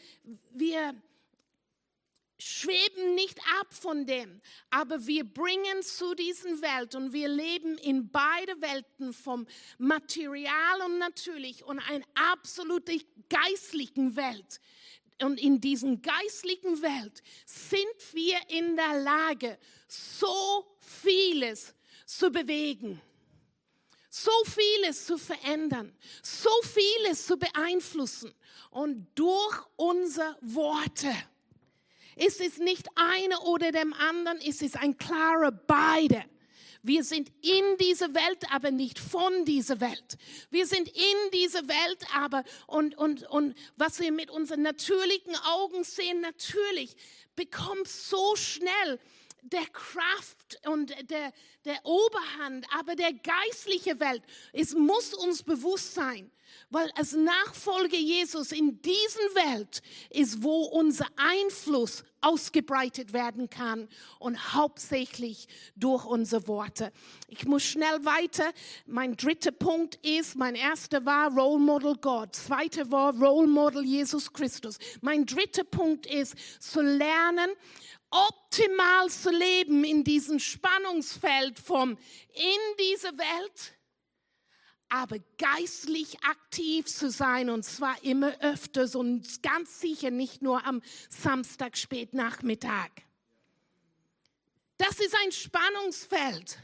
wir 0.51 1.01
schweben 2.43 3.15
nicht 3.15 3.39
ab 3.59 3.73
von 3.73 4.05
dem, 4.05 4.41
aber 4.69 5.07
wir 5.07 5.23
bringen 5.23 5.81
zu 5.81 6.13
diesen 6.13 6.61
Welt 6.61 6.93
und 6.95 7.13
wir 7.13 7.27
leben 7.27 7.77
in 7.77 8.09
beide 8.11 8.59
Welten 8.61 9.13
vom 9.13 9.47
Material 9.77 10.81
und 10.85 10.99
natürlich 10.99 11.63
und 11.63 11.79
einer 11.79 12.05
absolut 12.15 12.89
geistlichen 13.29 14.15
Welt. 14.15 14.59
Und 15.21 15.39
in 15.39 15.61
diesen 15.61 16.01
geistlichen 16.01 16.81
Welt 16.81 17.23
sind 17.45 18.13
wir 18.13 18.37
in 18.49 18.75
der 18.75 18.99
Lage, 19.01 19.57
so 19.87 20.75
vieles 20.79 21.73
zu 22.05 22.29
bewegen, 22.29 23.01
so 24.09 24.31
vieles 24.45 25.05
zu 25.05 25.17
verändern, 25.17 25.95
so 26.21 26.49
vieles 26.63 27.25
zu 27.25 27.37
beeinflussen 27.37 28.33
und 28.71 29.07
durch 29.15 29.61
unsere 29.77 30.37
Worte 30.41 31.13
es 32.15 32.39
ist 32.39 32.59
nicht 32.59 32.87
eine 32.95 33.39
oder 33.41 33.71
dem 33.71 33.93
anderen, 33.93 34.39
es 34.39 34.61
ist 34.61 34.77
ein 34.77 34.97
klarer 34.97 35.51
beide. 35.51 36.23
Wir 36.85 37.05
sind 37.05 37.31
in 37.41 37.77
dieser 37.79 38.13
Welt, 38.13 38.51
aber 38.51 38.69
nicht 38.69 38.99
von 38.99 39.45
dieser 39.45 39.79
Welt. 39.79 40.17
Wir 40.49 40.67
sind 40.67 40.89
in 40.89 41.31
dieser 41.33 41.65
Welt, 41.69 42.05
aber 42.13 42.43
und, 42.67 42.97
und, 42.97 43.23
und 43.29 43.55
was 43.77 44.01
wir 44.01 44.11
mit 44.11 44.29
unseren 44.29 44.63
natürlichen 44.63 45.33
Augen 45.45 45.85
sehen, 45.85 46.19
natürlich 46.19 46.93
bekommt 47.37 47.87
so 47.87 48.35
schnell 48.35 48.99
der 49.43 49.65
Kraft 49.67 50.59
und 50.67 50.93
der, 51.09 51.31
der 51.63 51.85
Oberhand, 51.85 52.65
aber 52.77 52.97
der 52.97 53.13
geistliche 53.13 54.01
Welt, 54.01 54.23
es 54.51 54.73
muss 54.73 55.13
uns 55.13 55.41
bewusst 55.43 55.93
sein, 55.93 56.31
weil 56.69 56.89
als 56.95 57.13
Nachfolger 57.13 57.97
Jesus 57.97 58.51
in 58.51 58.81
diesen 58.81 59.35
Welt 59.35 59.81
ist, 60.09 60.43
wo 60.43 60.63
unser 60.63 61.07
Einfluss 61.15 62.03
ausgebreitet 62.21 63.13
werden 63.13 63.49
kann 63.49 63.87
und 64.19 64.53
hauptsächlich 64.53 65.47
durch 65.75 66.05
unsere 66.05 66.47
Worte. 66.47 66.91
Ich 67.27 67.45
muss 67.45 67.63
schnell 67.63 68.05
weiter. 68.05 68.51
Mein 68.85 69.15
dritter 69.15 69.51
Punkt 69.51 69.95
ist, 70.03 70.35
mein 70.35 70.55
erster 70.55 71.05
war 71.05 71.31
Role 71.31 71.59
Model 71.59 71.95
Gott, 71.97 72.35
zweiter 72.35 72.89
war 72.91 73.13
Role 73.13 73.47
Model 73.47 73.83
Jesus 73.83 74.31
Christus. 74.31 74.77
Mein 75.01 75.25
dritter 75.25 75.65
Punkt 75.65 76.05
ist 76.05 76.35
zu 76.61 76.81
lernen, 76.81 77.51
optimal 78.09 79.09
zu 79.09 79.31
leben 79.31 79.83
in 79.83 80.03
diesem 80.03 80.39
Spannungsfeld 80.39 81.59
vom 81.59 81.97
in 82.33 82.77
dieser 82.79 83.17
Welt 83.17 83.73
aber 84.93 85.17
geistlich 85.39 86.23
aktiv 86.23 86.85
zu 86.85 87.09
sein 87.09 87.49
und 87.49 87.63
zwar 87.63 87.95
immer 88.03 88.39
öfters 88.41 88.93
und 88.93 89.41
ganz 89.41 89.81
sicher 89.81 90.11
nicht 90.11 90.43
nur 90.43 90.63
am 90.67 90.83
Samstag 91.09 91.77
spät 91.77 92.13
Nachmittag. 92.13 92.91
Das 94.77 94.99
ist 94.99 95.15
ein 95.23 95.31
Spannungsfeld. 95.31 96.59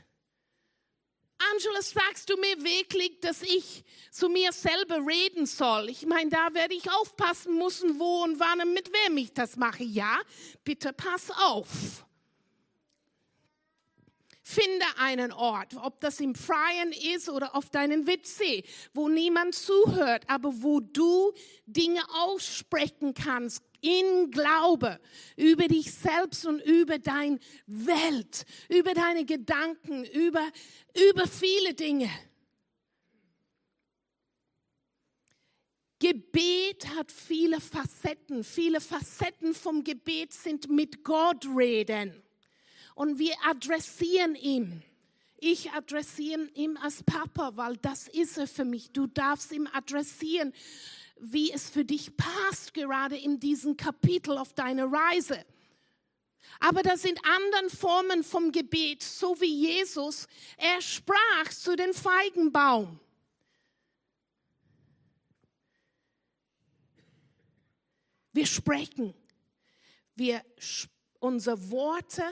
Angela, 1.52 1.82
sagst 1.82 2.30
du 2.30 2.38
mir 2.38 2.64
wirklich, 2.64 3.20
dass 3.22 3.42
ich 3.42 3.84
zu 4.12 4.30
mir 4.30 4.52
selber 4.52 5.00
reden 5.08 5.48
soll? 5.48 5.90
Ich 5.90 6.06
meine, 6.06 6.30
da 6.30 6.54
werde 6.54 6.76
ich 6.76 6.92
aufpassen 6.92 7.58
müssen, 7.58 8.00
wo 8.00 8.24
und 8.24 8.40
wann 8.40 8.62
und 8.62 8.76
mit 8.76 8.92
wem 8.94 9.18
ich 9.18 9.34
das 9.34 9.56
mache. 9.56 9.84
Ja, 9.84 10.20
bitte 10.64 10.94
pass 10.94 11.32
auf. 11.32 12.06
Finde 14.52 14.86
einen 14.98 15.32
Ort, 15.32 15.76
ob 15.76 16.02
das 16.02 16.20
im 16.20 16.34
Freien 16.34 16.92
ist 17.14 17.30
oder 17.30 17.56
auf 17.56 17.70
deinem 17.70 18.08
WC, 18.08 18.64
wo 18.96 19.08
niemand 19.08 19.54
zuhört, 19.54 20.24
aber 20.28 20.64
wo 20.64 20.80
du 20.80 21.34
Dinge 21.68 22.02
aussprechen 22.24 23.14
kannst 23.14 23.64
in 23.82 24.32
Glaube 24.32 25.00
über 25.36 25.68
dich 25.68 25.94
selbst 25.94 26.48
und 26.48 26.62
über 26.62 26.98
deine 26.98 27.38
Welt, 27.68 28.44
über 28.70 28.96
deine 28.96 29.24
Gedanken, 29.24 30.04
über, 30.04 30.48
über 31.12 31.28
viele 31.28 31.76
Dinge. 31.76 32.10
Gebet 36.00 36.88
hat 36.96 37.12
viele 37.12 37.62
Facetten. 37.62 38.44
Viele 38.44 38.82
Facetten 38.82 39.54
vom 39.54 39.84
Gebet 39.84 40.34
sind 40.34 40.72
mit 40.72 41.04
Gott 41.04 41.46
reden 41.56 42.24
und 43.00 43.18
wir 43.18 43.34
adressieren 43.46 44.36
ihn. 44.36 44.84
Ich 45.38 45.72
adressiere 45.72 46.50
ihn 46.54 46.76
als 46.76 47.02
Papa, 47.02 47.56
weil 47.56 47.78
das 47.78 48.10
ist 48.10 48.38
er 48.38 48.46
für 48.46 48.66
mich. 48.66 48.92
Du 48.92 49.08
darfst 49.08 49.54
ihn 49.54 49.68
adressieren, 49.68 50.54
wie 51.18 51.50
es 51.50 51.70
für 51.70 51.86
dich 51.86 52.18
passt, 52.18 52.74
gerade 52.74 53.16
in 53.16 53.40
diesem 53.40 53.78
Kapitel 53.78 54.38
auf 54.38 54.52
deiner 54.52 54.92
Reise. 54.92 55.46
Aber 56.60 56.84
das 56.84 57.04
sind 57.04 57.18
andere 57.24 57.70
Formen 57.70 58.22
vom 58.22 58.52
Gebet, 58.52 59.02
so 59.02 59.40
wie 59.40 59.46
Jesus. 59.46 60.28
Er 60.58 60.82
sprach 60.82 61.50
zu 61.52 61.78
den 61.78 61.94
Feigenbaum. 61.94 63.00
Wir 68.34 68.46
sprechen. 68.46 69.14
Wir, 70.16 70.44
unsere 71.22 71.72
Worte 71.72 72.26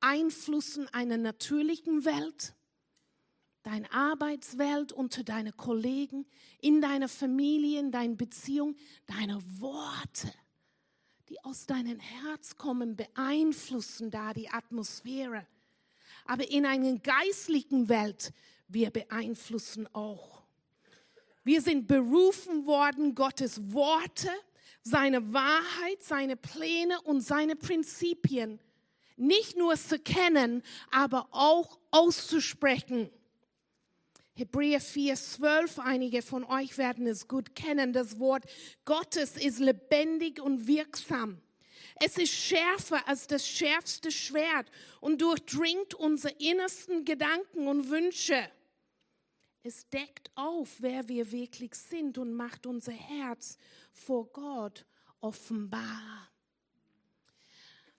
einflussen 0.00 0.88
eine 0.92 1.18
natürliche 1.18 2.04
Welt, 2.04 2.54
deine 3.62 3.90
Arbeitswelt, 3.92 4.92
unter 4.92 5.24
deine 5.24 5.52
Kollegen, 5.52 6.26
in 6.60 6.80
deiner 6.80 7.08
Familie, 7.08 7.80
in 7.80 7.90
deiner 7.90 8.14
Beziehung. 8.14 8.76
Deine 9.06 9.42
Worte, 9.60 10.32
die 11.28 11.42
aus 11.44 11.66
deinem 11.66 11.98
Herz 11.98 12.56
kommen, 12.56 12.96
beeinflussen 12.96 14.10
da 14.10 14.32
die 14.32 14.48
Atmosphäre. 14.48 15.46
Aber 16.24 16.48
in 16.48 16.64
einer 16.66 16.98
geistlichen 16.98 17.88
Welt, 17.88 18.32
wir 18.68 18.90
beeinflussen 18.90 19.88
auch. 19.92 20.42
Wir 21.42 21.60
sind 21.60 21.86
berufen 21.86 22.66
worden, 22.66 23.14
Gottes 23.14 23.72
Worte 23.72 24.30
seine 24.82 25.32
Wahrheit, 25.32 26.00
seine 26.02 26.36
Pläne 26.36 27.00
und 27.02 27.20
seine 27.20 27.56
Prinzipien 27.56 28.60
nicht 29.16 29.56
nur 29.56 29.76
zu 29.76 29.98
kennen, 29.98 30.62
aber 30.90 31.28
auch 31.32 31.78
auszusprechen. 31.90 33.10
Hebräer 34.34 34.82
4,12, 34.82 35.78
einige 35.78 36.20
von 36.20 36.44
euch 36.44 36.76
werden 36.76 37.06
es 37.06 37.26
gut 37.26 37.54
kennen. 37.54 37.94
Das 37.94 38.18
Wort 38.18 38.44
Gottes 38.84 39.36
ist 39.36 39.58
lebendig 39.60 40.40
und 40.40 40.66
wirksam. 40.66 41.40
Es 41.98 42.18
ist 42.18 42.32
schärfer 42.32 43.08
als 43.08 43.26
das 43.26 43.48
schärfste 43.48 44.10
Schwert 44.10 44.70
und 45.00 45.22
durchdringt 45.22 45.94
unsere 45.94 46.34
innersten 46.34 47.06
Gedanken 47.06 47.66
und 47.66 47.88
Wünsche. 47.88 48.50
Es 49.62 49.88
deckt 49.88 50.30
auf, 50.34 50.76
wer 50.80 51.08
wir 51.08 51.32
wirklich 51.32 51.74
sind 51.74 52.18
und 52.18 52.34
macht 52.34 52.66
unser 52.66 52.92
Herz 52.92 53.56
vor 53.92 54.26
Gott 54.32 54.84
offenbar. 55.20 56.30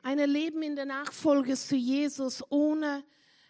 Ein 0.07 0.19
Leben 0.19 0.61
in 0.61 0.77
der 0.77 0.85
Nachfolge 0.85 1.57
zu 1.57 1.75
Jesus 1.75 2.41
ohne 2.49 3.03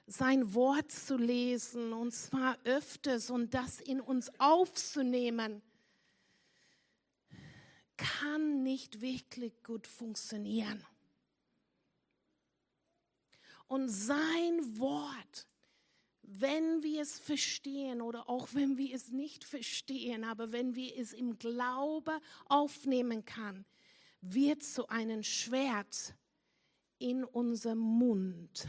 sein 0.08 0.56
Wort 0.56 0.92
zu 0.92 1.16
lesen 1.16 1.94
und 1.94 2.12
zwar 2.16 2.58
öfters 2.64 3.30
und 3.30 3.54
das 3.54 3.80
in 3.80 4.02
uns 4.02 4.32
aufzunehmen, 4.40 5.62
kann 7.96 8.64
nicht 8.64 9.02
wirklich 9.02 9.62
gut 9.62 9.86
funktionieren. 9.86 10.84
Und 13.68 13.90
sein 13.90 14.80
Wort 14.80 15.46
wenn 16.24 16.82
wir 16.82 17.04
es 17.04 17.20
verstehen 17.20 18.02
oder 18.02 18.28
auch 18.28 18.50
wenn 18.54 18.78
wir 18.78 18.96
es 18.96 19.12
nicht 19.12 19.44
verstehen, 19.44 20.24
aber 20.24 20.52
wenn 20.52 20.76
wir 20.76 20.98
es 20.98 21.14
im 21.14 21.38
Glaube 21.38 22.20
aufnehmen 22.48 23.26
kann, 23.26 23.64
wird 24.22 24.64
zu 24.64 24.90
einem 24.90 25.22
Schwert 25.22 26.16
in 27.00 27.24
unserem 27.24 27.80
Mund. 27.80 28.68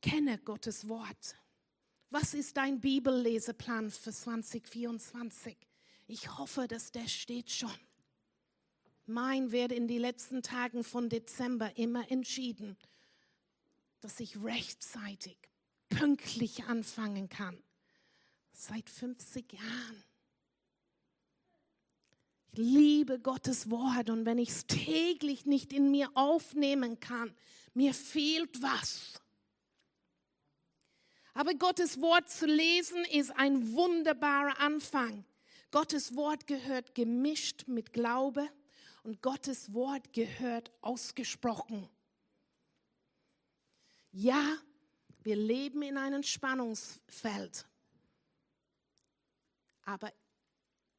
Kenne 0.00 0.38
Gottes 0.38 0.88
Wort. 0.88 1.36
Was 2.10 2.32
ist 2.32 2.56
dein 2.56 2.80
Bibelleseplan 2.80 3.90
für 3.90 4.12
2024? 4.12 5.56
Ich 6.06 6.38
hoffe, 6.38 6.66
dass 6.66 6.90
der 6.90 7.06
steht 7.06 7.50
schon. 7.50 7.70
Mein 9.04 9.52
wird 9.52 9.72
in 9.72 9.88
den 9.88 10.00
letzten 10.00 10.42
Tagen 10.42 10.84
von 10.84 11.08
Dezember 11.08 11.76
immer 11.76 12.10
entschieden, 12.10 12.76
dass 14.00 14.20
ich 14.20 14.42
rechtzeitig, 14.42 15.36
pünktlich 15.88 16.64
anfangen 16.64 17.28
kann. 17.28 17.62
Seit 18.52 18.88
50 18.88 19.52
Jahren. 19.52 20.04
Ich 22.52 22.58
liebe 22.58 23.18
Gottes 23.18 23.70
Wort 23.70 24.10
und 24.10 24.24
wenn 24.24 24.38
ich 24.38 24.50
es 24.50 24.66
täglich 24.66 25.46
nicht 25.46 25.72
in 25.72 25.90
mir 25.90 26.10
aufnehmen 26.14 26.98
kann, 27.00 27.34
mir 27.74 27.94
fehlt 27.94 28.62
was. 28.62 29.20
Aber 31.34 31.54
Gottes 31.54 32.00
Wort 32.00 32.28
zu 32.28 32.46
lesen 32.46 33.04
ist 33.04 33.30
ein 33.36 33.72
wunderbarer 33.74 34.58
Anfang. 34.58 35.24
Gottes 35.70 36.16
Wort 36.16 36.46
gehört 36.46 36.94
gemischt 36.94 37.68
mit 37.68 37.92
Glaube 37.92 38.48
und 39.04 39.22
Gottes 39.22 39.72
Wort 39.72 40.12
gehört 40.12 40.72
ausgesprochen. 40.80 41.88
Ja, 44.10 44.56
wir 45.22 45.36
leben 45.36 45.82
in 45.82 45.96
einem 45.96 46.22
Spannungsfeld, 46.22 47.66
aber 49.82 50.12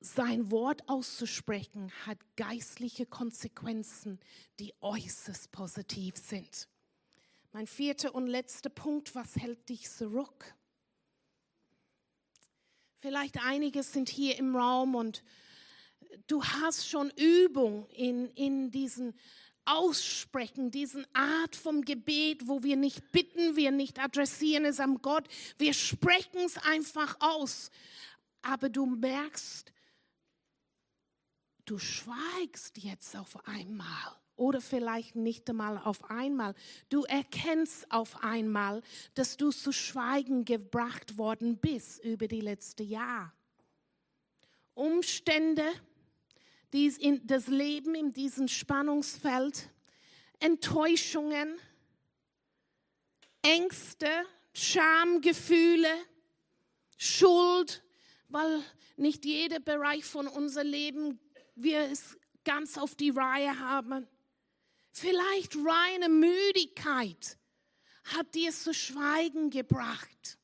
sein 0.01 0.49
Wort 0.49 0.87
auszusprechen 0.87 1.91
hat 2.05 2.17
geistliche 2.37 3.05
Konsequenzen, 3.05 4.19
die 4.59 4.73
äußerst 4.81 5.51
positiv 5.51 6.15
sind. 6.17 6.67
Mein 7.51 7.67
vierter 7.67 8.15
und 8.15 8.27
letzter 8.27 8.69
Punkt, 8.69 9.15
was 9.15 9.35
hält 9.35 9.67
dich 9.69 9.89
zurück? 9.89 10.55
Vielleicht 12.99 13.43
einige 13.43 13.83
sind 13.83 14.09
hier 14.09 14.37
im 14.37 14.55
Raum 14.55 14.95
und 14.95 15.23
du 16.27 16.43
hast 16.43 16.87
schon 16.87 17.11
Übung 17.11 17.87
in, 17.89 18.29
in 18.31 18.71
diesen 18.71 19.13
Aussprechen, 19.65 20.71
diesen 20.71 21.05
Art 21.13 21.55
vom 21.55 21.83
Gebet, 21.83 22.47
wo 22.47 22.63
wir 22.63 22.75
nicht 22.75 23.11
bitten, 23.11 23.55
wir 23.55 23.71
nicht 23.71 23.99
adressieren 23.99 24.65
es 24.65 24.79
am 24.79 25.01
Gott, 25.01 25.27
wir 25.57 25.73
sprechen 25.73 26.39
es 26.45 26.57
einfach 26.57 27.17
aus. 27.19 27.69
Aber 28.41 28.69
du 28.69 28.85
merkst, 28.85 29.71
du 31.69 31.77
schweigst 31.77 32.79
jetzt 32.79 33.15
auf 33.15 33.47
einmal 33.47 34.15
oder 34.35 34.59
vielleicht 34.59 35.15
nicht 35.15 35.49
einmal 35.49 35.77
auf 35.77 36.09
einmal. 36.09 36.55
Du 36.89 37.03
erkennst 37.03 37.91
auf 37.91 38.23
einmal, 38.23 38.81
dass 39.13 39.37
du 39.37 39.51
zu 39.51 39.71
Schweigen 39.71 40.45
gebracht 40.45 41.17
worden 41.17 41.57
bist 41.57 42.03
über 42.03 42.27
die 42.27 42.41
letzten 42.41 42.87
Jahre. 42.87 43.31
Umstände, 44.73 45.65
dies 46.73 46.97
in 46.97 47.25
das 47.27 47.47
Leben 47.47 47.93
in 47.93 48.13
diesem 48.13 48.47
Spannungsfeld, 48.47 49.69
Enttäuschungen, 50.39 51.55
Ängste, 53.41 54.09
Schamgefühle, 54.53 55.93
Schuld, 56.97 57.83
weil 58.29 58.63
nicht 58.95 59.25
jeder 59.25 59.59
Bereich 59.59 60.05
von 60.05 60.27
unser 60.27 60.63
Leben 60.63 61.19
wir 61.61 61.81
es 61.81 62.17
ganz 62.43 62.77
auf 62.77 62.95
die 62.95 63.09
Reihe 63.09 63.59
haben. 63.59 64.07
Vielleicht 64.91 65.55
reine 65.55 66.09
Müdigkeit 66.09 67.37
hat 68.05 68.33
dir 68.33 68.51
zu 68.51 68.73
Schweigen 68.73 69.49
gebracht. 69.49 70.37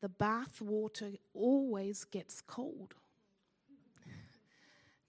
The 0.00 0.08
bathwater 0.08 1.12
always 1.34 2.10
gets 2.10 2.46
cold. 2.46 2.96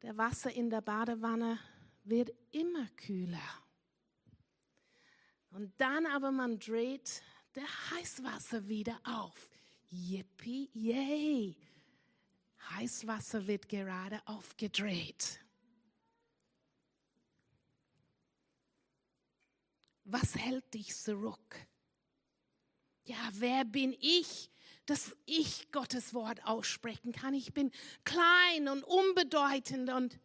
Der 0.02 0.18
Wasser 0.18 0.52
in 0.52 0.70
der 0.70 0.82
Badewanne 0.82 1.60
wird 2.04 2.32
immer 2.52 2.88
kühler. 2.98 3.40
Und 5.52 5.74
dann 5.78 6.06
aber 6.06 6.32
man 6.32 6.60
dreht 6.60 7.22
der 7.56 7.68
Heißwasser 7.92 8.68
wieder 8.68 9.00
auf. 9.04 9.50
Yippie, 9.90 10.70
yay. 10.74 11.56
Heißwasser 12.70 13.48
wird 13.48 13.68
gerade 13.68 14.22
aufgedreht. 14.26 15.40
Was 20.04 20.36
hält 20.36 20.74
dich 20.74 20.96
zurück? 20.96 21.68
Ja, 23.06 23.30
wer 23.34 23.66
bin 23.66 23.96
ich, 24.00 24.50
dass 24.86 25.16
ich 25.26 25.72
Gottes 25.72 26.14
Wort 26.14 26.46
aussprechen 26.46 27.12
kann. 27.12 27.34
Ich 27.34 27.54
bin 27.54 27.72
klein 28.04 28.68
und 28.68 28.84
unbedeutend 28.84 29.90
und 29.90 30.20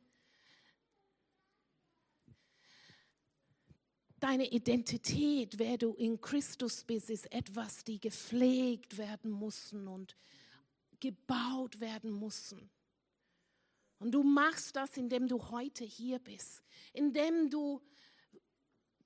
deine 4.18 4.50
Identität, 4.50 5.58
wer 5.58 5.78
du 5.78 5.94
in 5.94 6.20
Christus 6.20 6.84
bist, 6.84 7.10
ist 7.10 7.32
etwas, 7.32 7.84
die 7.84 8.00
gepflegt 8.00 8.98
werden 8.98 9.38
müssen 9.38 9.86
und 9.88 10.16
gebaut 11.00 11.80
werden 11.80 12.18
müssen. 12.18 12.70
Und 13.98 14.12
du 14.12 14.22
machst 14.22 14.76
das, 14.76 14.96
indem 14.96 15.26
du 15.28 15.50
heute 15.50 15.84
hier 15.84 16.18
bist, 16.18 16.62
indem 16.92 17.48
du 17.50 17.80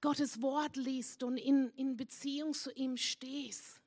Gottes 0.00 0.40
Wort 0.40 0.76
liest 0.76 1.22
und 1.22 1.36
in, 1.36 1.70
in 1.76 1.96
Beziehung 1.96 2.54
zu 2.54 2.72
ihm 2.72 2.96
stehst. 2.96 3.80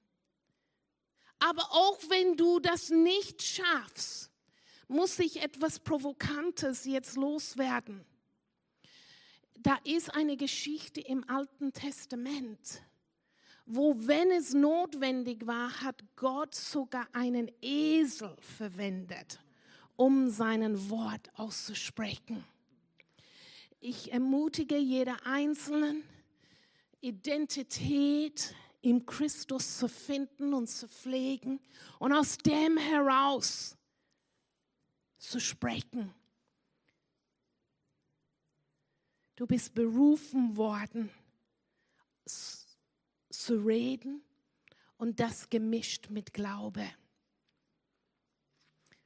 Aber 1.40 1.64
auch 1.72 2.00
wenn 2.08 2.38
du 2.38 2.60
das 2.60 2.90
nicht 2.90 3.42
schaffst, 3.42 4.32
muss 4.88 5.20
ich 5.20 5.42
etwas 5.42 5.80
Provokantes 5.80 6.86
jetzt 6.86 7.16
loswerden. 7.16 8.06
Da 9.60 9.78
ist 9.84 10.14
eine 10.14 10.38
Geschichte 10.38 11.02
im 11.02 11.28
Alten 11.30 11.74
Testament, 11.74 12.82
wo, 13.66 13.96
wenn 13.98 14.32
es 14.32 14.54
notwendig 14.54 15.48
war, 15.48 15.82
hat 15.82 16.04
Gott 16.16 16.54
sogar 16.54 17.08
einen 17.14 17.50
Esel 17.62 18.36
verwendet, 18.40 19.40
um 19.96 20.30
seinen 20.30 20.90
Wort 20.90 21.30
auszusprechen. 21.36 22.44
Ich 23.80 24.12
ermutige 24.12 24.78
jeder 24.78 25.26
Einzelnen, 25.26 26.04
Identität 27.02 28.56
im 28.82 29.06
Christus 29.06 29.78
zu 29.78 29.88
finden 29.88 30.54
und 30.54 30.68
zu 30.68 30.88
pflegen 30.88 31.60
und 32.00 32.14
aus 32.14 32.38
dem 32.38 32.78
heraus 32.78 33.78
zu 35.18 35.40
sprechen. 35.40 36.14
Du 39.36 39.48
bist 39.48 39.74
berufen 39.74 40.56
worden, 40.58 41.10
zu 43.44 43.58
reden 43.58 44.22
und 44.98 45.20
das 45.20 45.50
gemischt 45.50 46.10
mit 46.10 46.34
Glaube. 46.34 46.86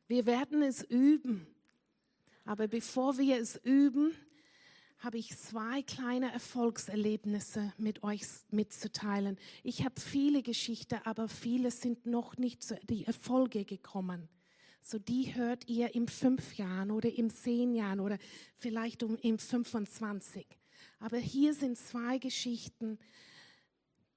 Wir 0.07 0.25
werden 0.25 0.61
es 0.61 0.83
üben, 0.83 1.47
aber 2.45 2.67
bevor 2.67 3.17
wir 3.17 3.37
es 3.37 3.57
üben, 3.63 4.13
habe 4.99 5.17
ich 5.17 5.37
zwei 5.37 5.81
kleine 5.81 6.31
Erfolgserlebnisse 6.31 7.73
mit 7.77 8.03
euch 8.03 8.21
mitzuteilen. 8.49 9.37
Ich 9.63 9.83
habe 9.83 9.99
viele 9.99 10.43
Geschichten, 10.43 10.99
aber 11.03 11.27
viele 11.27 11.71
sind 11.71 12.05
noch 12.05 12.37
nicht 12.37 12.63
zu 12.63 12.79
die 12.89 13.05
Erfolge 13.05 13.65
gekommen. 13.65 14.29
So 14.81 14.97
die 14.99 15.35
hört 15.35 15.67
ihr 15.67 15.93
in 15.93 16.07
fünf 16.07 16.55
Jahren 16.55 16.91
oder 16.91 17.11
in 17.11 17.29
zehn 17.29 17.73
Jahren 17.73 17.99
oder 17.99 18.17
vielleicht 18.55 19.03
um 19.03 19.17
in 19.17 19.37
25. 19.37 20.45
Aber 20.99 21.17
hier 21.17 21.53
sind 21.53 21.77
zwei 21.77 22.17
Geschichten, 22.17 22.97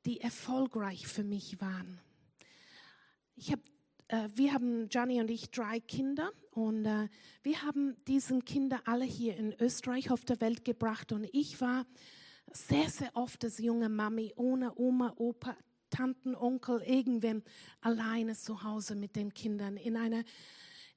die 0.06 0.20
erfolgreich 0.20 1.06
für 1.06 1.24
mich 1.24 1.60
waren. 1.60 2.00
Ich 3.36 3.52
habe 3.52 3.62
äh, 4.10 4.28
wir 4.34 4.52
haben, 4.52 4.88
Gianni 4.88 5.20
und 5.20 5.30
ich, 5.30 5.50
drei 5.50 5.80
Kinder 5.80 6.32
und 6.50 6.84
äh, 6.84 7.08
wir 7.42 7.62
haben 7.62 7.96
diesen 8.06 8.44
Kinder 8.44 8.82
alle 8.84 9.04
hier 9.04 9.36
in 9.36 9.54
Österreich 9.60 10.10
auf 10.10 10.24
der 10.24 10.40
Welt 10.40 10.64
gebracht 10.64 11.12
und 11.12 11.28
ich 11.32 11.60
war 11.60 11.86
sehr, 12.52 12.88
sehr 12.88 13.14
oft 13.14 13.44
als 13.44 13.58
junge 13.58 13.88
Mami 13.88 14.32
ohne 14.36 14.76
Oma, 14.76 15.14
Opa, 15.16 15.56
Tanten, 15.90 16.34
Onkel, 16.34 16.82
irgendwem 16.82 17.42
alleine 17.80 18.34
zu 18.34 18.64
Hause 18.64 18.96
mit 18.96 19.14
den 19.14 19.32
Kindern 19.32 19.76
in 19.76 19.96
einer 19.96 20.24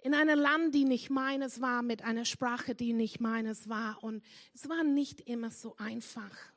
in 0.02 0.14
einem 0.14 0.38
Land, 0.38 0.76
die 0.76 0.84
nicht 0.84 1.10
meines 1.10 1.62
war, 1.62 1.82
mit 1.82 2.04
einer 2.04 2.26
Sprache, 2.26 2.76
die 2.76 2.92
nicht 2.92 3.22
meines 3.22 3.70
war. 3.70 4.04
Und 4.04 4.22
es 4.54 4.68
war 4.68 4.84
nicht 4.84 5.22
immer 5.22 5.50
so 5.50 5.78
einfach. 5.78 6.53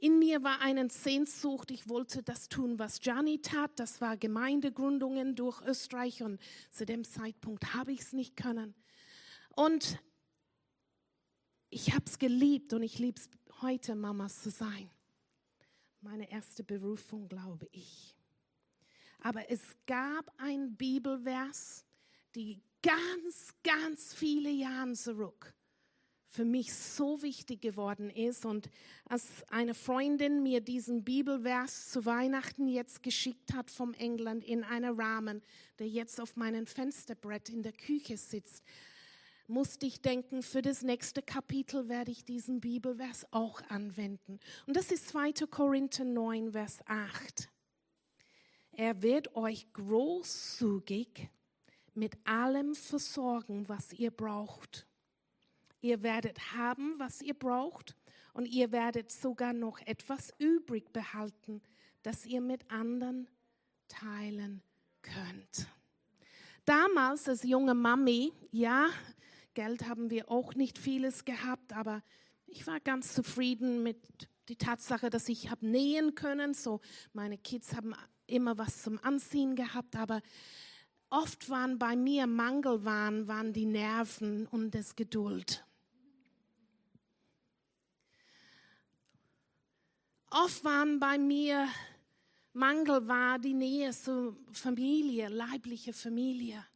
In 0.00 0.20
mir 0.20 0.44
war 0.44 0.60
eine 0.60 0.88
Sehnsucht, 0.90 1.72
ich 1.72 1.88
wollte 1.88 2.22
das 2.22 2.48
tun, 2.48 2.78
was 2.78 3.00
Gianni 3.00 3.40
tat. 3.40 3.72
Das 3.76 4.00
war 4.00 4.16
Gemeindegründungen 4.16 5.34
durch 5.34 5.60
Österreich 5.62 6.22
und 6.22 6.40
zu 6.70 6.86
dem 6.86 7.04
Zeitpunkt 7.04 7.74
habe 7.74 7.92
ich 7.92 8.00
es 8.00 8.12
nicht 8.12 8.36
können. 8.36 8.74
Und 9.56 10.00
ich 11.70 11.94
habe 11.94 12.04
es 12.06 12.20
geliebt 12.20 12.72
und 12.74 12.82
ich 12.82 13.00
liebe 13.00 13.20
es 13.20 13.28
heute, 13.60 13.96
Mamas 13.96 14.40
zu 14.40 14.50
sein. 14.50 14.88
Meine 16.00 16.30
erste 16.30 16.62
Berufung, 16.62 17.28
glaube 17.28 17.68
ich. 17.72 18.14
Aber 19.20 19.50
es 19.50 19.60
gab 19.86 20.32
ein 20.38 20.76
Bibelvers, 20.76 21.84
die 22.36 22.62
ganz, 22.82 23.52
ganz 23.64 24.14
viele 24.14 24.50
Jahre 24.50 24.92
zurück 24.92 25.57
für 26.28 26.44
mich 26.44 26.72
so 26.74 27.22
wichtig 27.22 27.62
geworden 27.62 28.10
ist. 28.10 28.44
Und 28.44 28.70
als 29.06 29.24
eine 29.48 29.74
Freundin 29.74 30.42
mir 30.42 30.60
diesen 30.60 31.02
Bibelvers 31.02 31.90
zu 31.90 32.04
Weihnachten 32.04 32.68
jetzt 32.68 33.02
geschickt 33.02 33.54
hat 33.54 33.70
vom 33.70 33.94
England 33.94 34.44
in 34.44 34.62
einen 34.62 35.00
Rahmen, 35.00 35.42
der 35.78 35.88
jetzt 35.88 36.20
auf 36.20 36.36
meinem 36.36 36.66
Fensterbrett 36.66 37.48
in 37.48 37.62
der 37.62 37.72
Küche 37.72 38.16
sitzt, 38.16 38.62
musste 39.46 39.86
ich 39.86 40.02
denken, 40.02 40.42
für 40.42 40.60
das 40.60 40.82
nächste 40.82 41.22
Kapitel 41.22 41.88
werde 41.88 42.10
ich 42.10 42.24
diesen 42.26 42.60
Bibelvers 42.60 43.26
auch 43.32 43.62
anwenden. 43.70 44.38
Und 44.66 44.76
das 44.76 44.92
ist 44.92 45.08
2. 45.08 45.32
Korinther 45.50 46.04
9, 46.04 46.52
Vers 46.52 46.80
8. 46.84 47.48
Er 48.72 49.00
wird 49.02 49.34
euch 49.34 49.72
großzügig 49.72 51.30
mit 51.94 52.18
allem 52.24 52.74
versorgen, 52.74 53.66
was 53.68 53.94
ihr 53.94 54.10
braucht 54.10 54.87
Ihr 55.80 56.02
werdet 56.02 56.54
haben, 56.54 56.94
was 56.98 57.22
ihr 57.22 57.34
braucht 57.34 57.96
und 58.32 58.46
ihr 58.46 58.72
werdet 58.72 59.10
sogar 59.10 59.52
noch 59.52 59.80
etwas 59.86 60.32
übrig 60.38 60.92
behalten, 60.92 61.62
das 62.02 62.26
ihr 62.26 62.40
mit 62.40 62.70
anderen 62.70 63.28
teilen 63.88 64.62
könnt. 65.02 65.68
Damals 66.64 67.28
als 67.28 67.44
junge 67.44 67.74
Mami, 67.74 68.32
ja, 68.50 68.88
Geld 69.54 69.88
haben 69.88 70.10
wir 70.10 70.30
auch 70.30 70.54
nicht 70.54 70.78
vieles 70.78 71.24
gehabt, 71.24 71.72
aber 71.72 72.02
ich 72.46 72.66
war 72.66 72.80
ganz 72.80 73.14
zufrieden 73.14 73.82
mit 73.82 74.28
der 74.48 74.58
Tatsache, 74.58 75.10
dass 75.10 75.28
ich 75.28 75.50
habe 75.50 75.66
nähen 75.66 76.14
können. 76.14 76.54
So 76.54 76.80
meine 77.12 77.38
Kids 77.38 77.74
haben 77.74 77.94
immer 78.26 78.58
was 78.58 78.82
zum 78.82 78.98
Anziehen 79.02 79.56
gehabt, 79.56 79.96
aber 79.96 80.20
oft 81.10 81.48
waren 81.50 81.78
bei 81.78 81.96
mir 81.96 82.26
Mangelwaren, 82.26 83.28
waren 83.28 83.52
die 83.52 83.66
Nerven 83.66 84.46
und 84.46 84.74
das 84.74 84.96
Geduld. 84.96 85.64
Oft 90.30 90.64
waren 90.64 91.00
bei 91.00 91.18
mir 91.18 91.68
Mangel 92.58 93.06
war 93.06 93.38
die 93.38 93.54
Nähe 93.54 93.92
zur 93.92 94.36
Familie, 94.50 95.28
leibliche 95.28 95.92
Familie. 95.92 96.66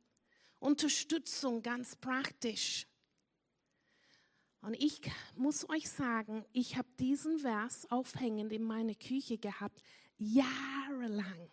Unterstützung 0.61 1.61
ganz 1.61 1.96
praktisch. 1.96 2.86
Und 4.61 4.74
ich 4.74 5.00
muss 5.34 5.68
euch 5.68 5.90
sagen, 5.90 6.44
ich 6.53 6.76
habe 6.76 6.88
diesen 7.00 7.40
Vers 7.40 7.90
aufhängend 7.90 8.53
in 8.53 8.62
meine 8.62 8.94
Küche 8.94 9.38
gehabt, 9.38 9.82
jahrelang 10.18 11.50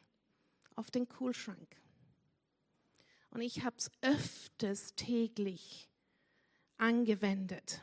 auf 0.75 0.91
den 0.91 1.09
Kühlschrank. 1.09 1.75
Und 3.31 3.41
ich 3.41 3.63
habe 3.63 3.77
es 3.77 3.89
öfters 4.01 4.93
täglich 4.95 5.89
angewendet. 6.77 7.81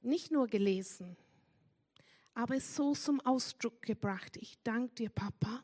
Nicht 0.00 0.30
nur 0.30 0.46
gelesen, 0.46 1.14
aber 2.34 2.56
es 2.56 2.74
so 2.74 2.94
zum 2.94 3.20
Ausdruck 3.20 3.80
gebracht. 3.82 4.36
Ich 4.36 4.58
danke 4.62 4.94
dir, 4.94 5.10
Papa. 5.10 5.62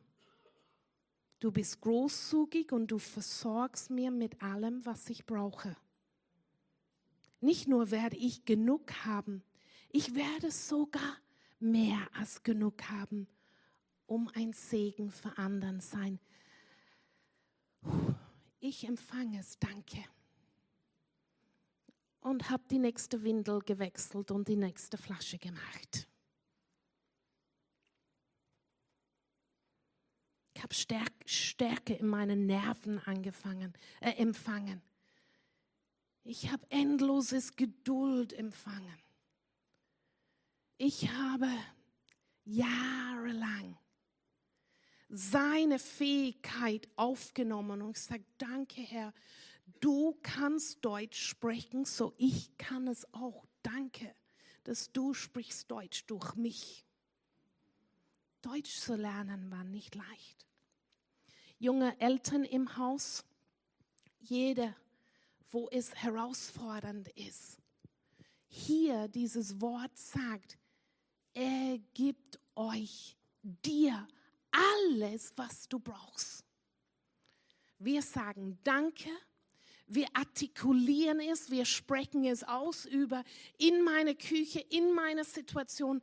Du 1.41 1.51
bist 1.51 1.81
großzügig 1.81 2.73
und 2.73 2.89
du 2.89 2.99
versorgst 2.99 3.91
mir 3.91 4.11
mit 4.11 4.43
allem, 4.43 4.85
was 4.85 5.09
ich 5.11 5.27
brauche. 5.27 5.77
Nicht 7.41 7.67
nur 7.67 7.91
werde 7.91 8.17
ich 8.17 8.45
genug 8.45 8.93
haben, 9.05 9.43
ich 9.89 10.15
werde 10.15 10.51
sogar 10.51 11.17
mehr 11.59 11.99
als 12.15 12.43
genug 12.43 12.83
haben, 12.91 13.27
um 14.07 14.29
ein 14.35 14.53
Segen 14.53 15.11
für 15.11 15.37
anderen 15.39 15.81
sein. 15.81 16.21
Ich 18.61 18.87
empfange 18.87 19.41
es, 19.41 19.59
danke. 19.59 20.05
Und 22.21 22.51
habe 22.51 22.63
die 22.71 22.79
nächste 22.79 23.23
Windel 23.23 23.61
gewechselt 23.61 24.31
und 24.31 24.47
die 24.47 24.57
nächste 24.57 24.99
Flasche 24.99 25.39
gemacht. 25.39 26.07
Ich 30.61 30.65
habe 30.65 31.15
Stärke 31.25 31.95
in 31.95 32.07
meinen 32.07 32.45
Nerven 32.45 32.99
angefangen, 32.99 33.73
äh, 34.03 34.11
empfangen. 34.17 34.83
Ich 36.23 36.51
habe 36.53 36.67
endloses 36.69 37.57
Geduld 37.57 38.35
empfangen. 38.35 38.99
Ich 40.77 41.11
habe 41.11 41.49
jahrelang 42.45 43.79
seine 45.09 45.79
Fähigkeit 45.79 46.91
aufgenommen 46.95 47.81
und 47.81 47.95
gesagt, 47.95 48.27
danke 48.37 48.83
Herr, 48.83 49.15
du 49.81 50.19
kannst 50.23 50.85
Deutsch 50.85 51.27
sprechen, 51.27 51.87
so 51.87 52.13
ich 52.19 52.55
kann 52.59 52.87
es 52.87 53.11
auch. 53.15 53.47
Danke, 53.63 54.15
dass 54.65 54.93
du 54.93 55.15
sprichst 55.15 55.71
Deutsch 55.71 56.05
durch 56.05 56.35
mich. 56.35 56.85
Deutsch 58.43 58.79
zu 58.79 58.95
lernen 58.95 59.51
war 59.51 59.65
nicht 59.65 59.95
leicht 59.95 60.50
junge 61.61 61.95
Eltern 62.01 62.43
im 62.45 62.77
Haus, 62.77 63.25
jeder, 64.19 64.75
wo 65.53 65.69
es 65.71 65.95
herausfordernd 65.95 67.09
ist. 67.11 67.59
Hier 68.49 69.07
dieses 69.09 69.61
Wort 69.61 69.97
sagt, 69.97 70.59
er 71.33 71.79
gibt 71.95 72.41
euch 72.57 73.17
dir 73.43 74.09
alles, 74.51 75.33
was 75.37 75.69
du 75.69 75.79
brauchst. 75.79 76.45
Wir 77.79 78.03
sagen 78.03 78.59
Danke, 78.65 79.11
wir 79.87 80.07
artikulieren 80.15 81.21
es, 81.21 81.51
wir 81.51 81.65
sprechen 81.65 82.25
es 82.25 82.43
aus 82.43 82.87
über 82.87 83.23
in 83.59 83.83
meine 83.83 84.15
Küche, 84.15 84.61
in 84.61 84.93
meine 84.93 85.25
Situation. 85.25 86.03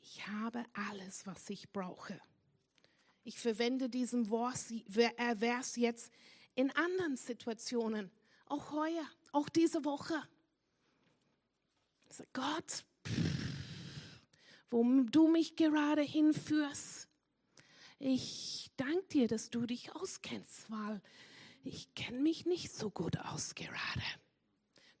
Ich 0.00 0.26
habe 0.26 0.64
alles, 0.72 1.26
was 1.26 1.48
ich 1.50 1.70
brauche. 1.70 2.20
Ich 3.28 3.38
verwende 3.38 3.90
diesen 3.90 4.30
Vers 4.30 5.76
jetzt 5.76 6.10
in 6.54 6.70
anderen 6.70 7.18
Situationen, 7.18 8.10
auch 8.46 8.72
heuer, 8.72 9.06
auch 9.32 9.50
diese 9.50 9.84
Woche. 9.84 10.14
Gott, 12.32 12.86
wo 14.70 14.82
du 15.02 15.28
mich 15.28 15.56
gerade 15.56 16.00
hinführst, 16.00 17.06
ich 17.98 18.70
danke 18.78 19.06
dir, 19.08 19.28
dass 19.28 19.50
du 19.50 19.66
dich 19.66 19.94
auskennst, 19.94 20.70
weil 20.70 21.02
ich 21.64 21.94
kenne 21.94 22.20
mich 22.20 22.46
nicht 22.46 22.72
so 22.72 22.88
gut 22.88 23.18
aus 23.18 23.54
gerade. 23.54 24.06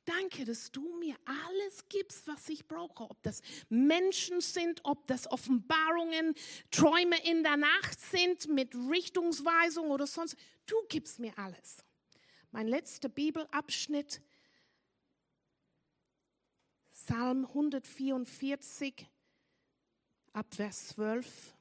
Danke, 0.08 0.46
dass 0.46 0.72
du 0.72 0.98
mir 0.98 1.16
alles 1.26 1.86
gibst, 1.90 2.26
was 2.26 2.48
ich 2.48 2.66
brauche. 2.66 3.10
Ob 3.10 3.22
das 3.22 3.42
Menschen 3.68 4.40
sind, 4.40 4.80
ob 4.84 5.06
das 5.06 5.30
Offenbarungen, 5.30 6.34
Träume 6.70 7.22
in 7.26 7.42
der 7.42 7.58
Nacht 7.58 8.00
sind 8.00 8.48
mit 8.48 8.74
Richtungsweisung 8.74 9.90
oder 9.90 10.06
sonst. 10.06 10.34
Du 10.64 10.76
gibst 10.88 11.18
mir 11.18 11.38
alles. 11.38 11.84
Mein 12.52 12.68
letzter 12.68 13.10
Bibelabschnitt, 13.10 14.22
Psalm 16.94 17.44
144, 17.44 19.06
Abvers 20.32 20.88
12. 20.88 21.54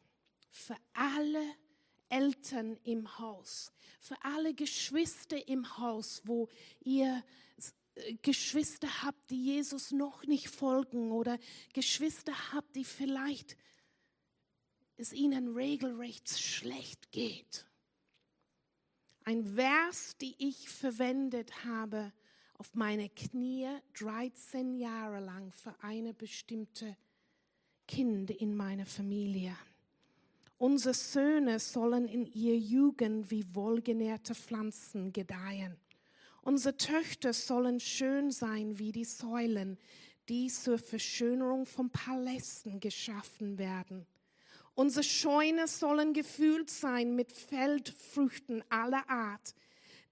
Für 0.51 0.77
alle 0.93 1.43
Eltern 2.07 2.79
im 2.85 3.19
Haus, 3.19 3.73
für 3.99 4.15
alle 4.23 4.53
Geschwister 4.53 5.49
im 5.49 5.77
Haus, 5.77 6.21
wo 6.23 6.47
ihr 6.79 7.25
Geschwister 8.21 9.03
habt, 9.03 9.29
die 9.29 9.43
Jesus 9.43 9.91
noch 9.91 10.25
nicht 10.25 10.49
folgen 10.49 11.11
oder 11.11 11.37
Geschwister 11.73 12.33
habt, 12.53 12.75
die 12.75 12.83
vielleicht 12.83 13.57
es 14.97 15.13
ihnen 15.13 15.55
regelrecht 15.55 16.29
schlecht 16.29 17.11
geht. 17.11 17.65
Ein 19.23 19.45
Vers, 19.45 20.17
die 20.17 20.35
ich 20.39 20.69
verwendet 20.69 21.65
habe 21.65 22.13
auf 22.57 22.73
meine 22.73 23.09
Knie 23.09 23.67
13 23.93 24.75
Jahre 24.75 25.19
lang 25.19 25.51
für 25.51 25.75
eine 25.83 26.13
bestimmte 26.13 26.97
Kind 27.87 28.31
in 28.31 28.55
meiner 28.55 28.85
Familie. 28.85 29.55
Unsere 30.57 30.95
Söhne 30.95 31.59
sollen 31.59 32.07
in 32.07 32.25
ihr 32.25 32.57
Jugend 32.57 33.29
wie 33.29 33.45
wohlgenährte 33.53 34.33
Pflanzen 34.33 35.13
gedeihen. 35.13 35.77
Unsere 36.47 36.77
Töchter 36.77 37.33
sollen 37.33 37.81
schön 37.81 38.31
sein 38.31 38.79
wie 38.79 38.93
die 38.93 39.03
Säulen, 39.03 39.77
die 40.29 40.47
zur 40.47 40.77
Verschönerung 40.77 41.65
von 41.65 41.89
Palästen 41.89 42.79
geschaffen 42.79 43.57
werden. 43.57 44.07
Unsere 44.73 45.03
Scheune 45.03 45.67
sollen 45.67 46.13
gefüllt 46.13 46.69
sein 46.69 47.17
mit 47.17 47.33
Feldfrüchten 47.33 48.63
aller 48.69 49.09
Art. 49.09 49.55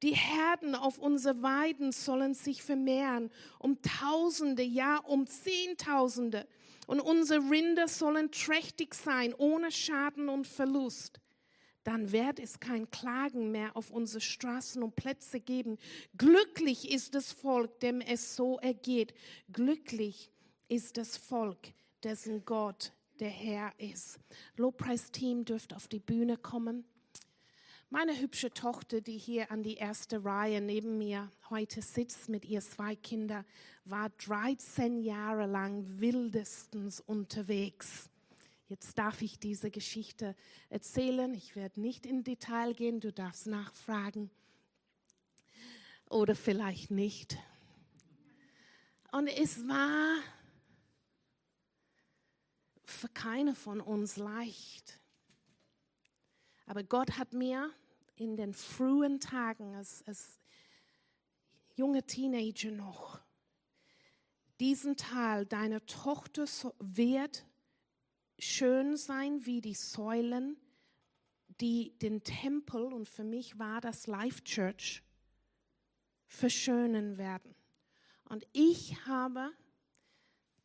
Die 0.04 0.14
Herden 0.14 0.76
auf 0.76 0.98
unsere 0.98 1.42
Weiden 1.42 1.94
sollen 1.94 2.34
sich 2.34 2.64
vermehren 2.64 3.32
um 3.58 3.82
Tausende, 3.82 4.64
ja 4.64 4.98
um 4.98 5.28
Zehntausende 5.28 6.46
und 6.86 7.00
unsere 7.00 7.50
Rinder 7.50 7.88
sollen 7.88 8.30
trächtig 8.32 8.94
sein, 8.94 9.34
ohne 9.38 9.72
Schaden 9.72 10.28
und 10.28 10.48
Verlust. 10.48 11.22
Dann 11.86 12.12
wird 12.12 12.40
es 12.40 12.60
kein 12.60 12.90
Klagen 12.90 13.52
mehr 13.52 13.78
auf 13.78 13.92
unsere 13.92 14.20
Straßen 14.20 14.82
und 14.82 14.96
Plätze 14.96 15.40
geben. 15.40 15.78
Glücklich 16.18 16.92
ist 16.92 17.14
das 17.14 17.32
Volk, 17.32 17.80
dem 17.80 18.02
es 18.02 18.36
so 18.36 18.58
ergeht. 18.58 19.14
Glücklich 19.54 20.32
ist 20.68 20.98
das 20.98 21.16
Volk, 21.16 21.74
dessen 22.04 22.44
Gott 22.44 22.92
der 23.20 23.30
Herr 23.30 23.72
ist. 23.78 24.20
Lobpreisteam 24.58 25.46
dürft 25.46 25.76
auf 25.76 25.88
die 25.88 26.00
Bühne 26.00 26.38
kommen. 26.38 26.86
Meine 27.92 28.20
hübsche 28.20 28.52
Tochter, 28.52 29.00
die 29.00 29.20
hier 29.20 29.52
an 29.52 29.62
die 29.62 29.76
erste 29.76 30.26
Reihe 30.26 30.62
neben 30.62 30.98
mir 30.98 31.32
heute 31.52 31.84
sitzt 31.84 32.30
mit 32.30 32.46
ihr 32.46 32.62
zwei 32.62 32.96
Kindern, 32.96 33.46
war 33.86 34.10
13 34.26 34.98
Jahre 34.98 35.46
lang 35.46 35.86
wildestens 36.00 37.00
unterwegs. 37.00 38.10
Jetzt 38.68 38.98
darf 38.98 39.22
ich 39.22 39.38
diese 39.38 39.70
Geschichte 39.70 40.36
erzählen. 40.70 41.34
Ich 41.34 41.56
werde 41.56 41.80
nicht 41.80 42.06
in 42.06 42.24
Detail 42.24 42.74
gehen, 42.74 43.00
du 43.00 43.14
darfst 43.14 43.46
nachfragen. 43.46 44.32
Oder 46.10 46.36
vielleicht 46.36 46.90
nicht. 46.90 47.38
Und 49.12 49.28
es 49.28 49.68
war 49.68 50.18
für 52.84 53.10
keine 53.10 53.54
von 53.54 53.82
uns 53.82 54.18
leicht. 54.18 55.00
Aber 56.66 56.84
Gott 56.84 57.18
hat 57.18 57.34
mir 57.34 57.72
in 58.16 58.36
den 58.36 58.54
frühen 58.54 59.20
Tagen 59.20 59.76
als, 59.76 60.04
als 60.08 60.40
junge 61.76 62.04
Teenager 62.04 62.72
noch 62.72 63.20
diesen 64.60 64.96
Teil, 64.96 65.46
deine 65.46 65.86
Tochter 65.86 66.46
wird 66.80 67.46
schön 68.40 68.98
sein 68.98 69.46
wie 69.46 69.62
die 69.62 69.74
Säulen, 69.74 70.58
die 71.62 71.98
den 72.00 72.24
Tempel, 72.24 72.94
und 72.94 73.08
für 73.08 73.24
mich 73.24 73.58
war 73.60 73.82
das 73.82 74.08
Life 74.08 74.44
Church, 74.44 75.04
verschönen 76.28 77.18
werden. 77.18 77.56
Und 78.30 78.46
ich 78.52 79.06
habe 79.06 79.52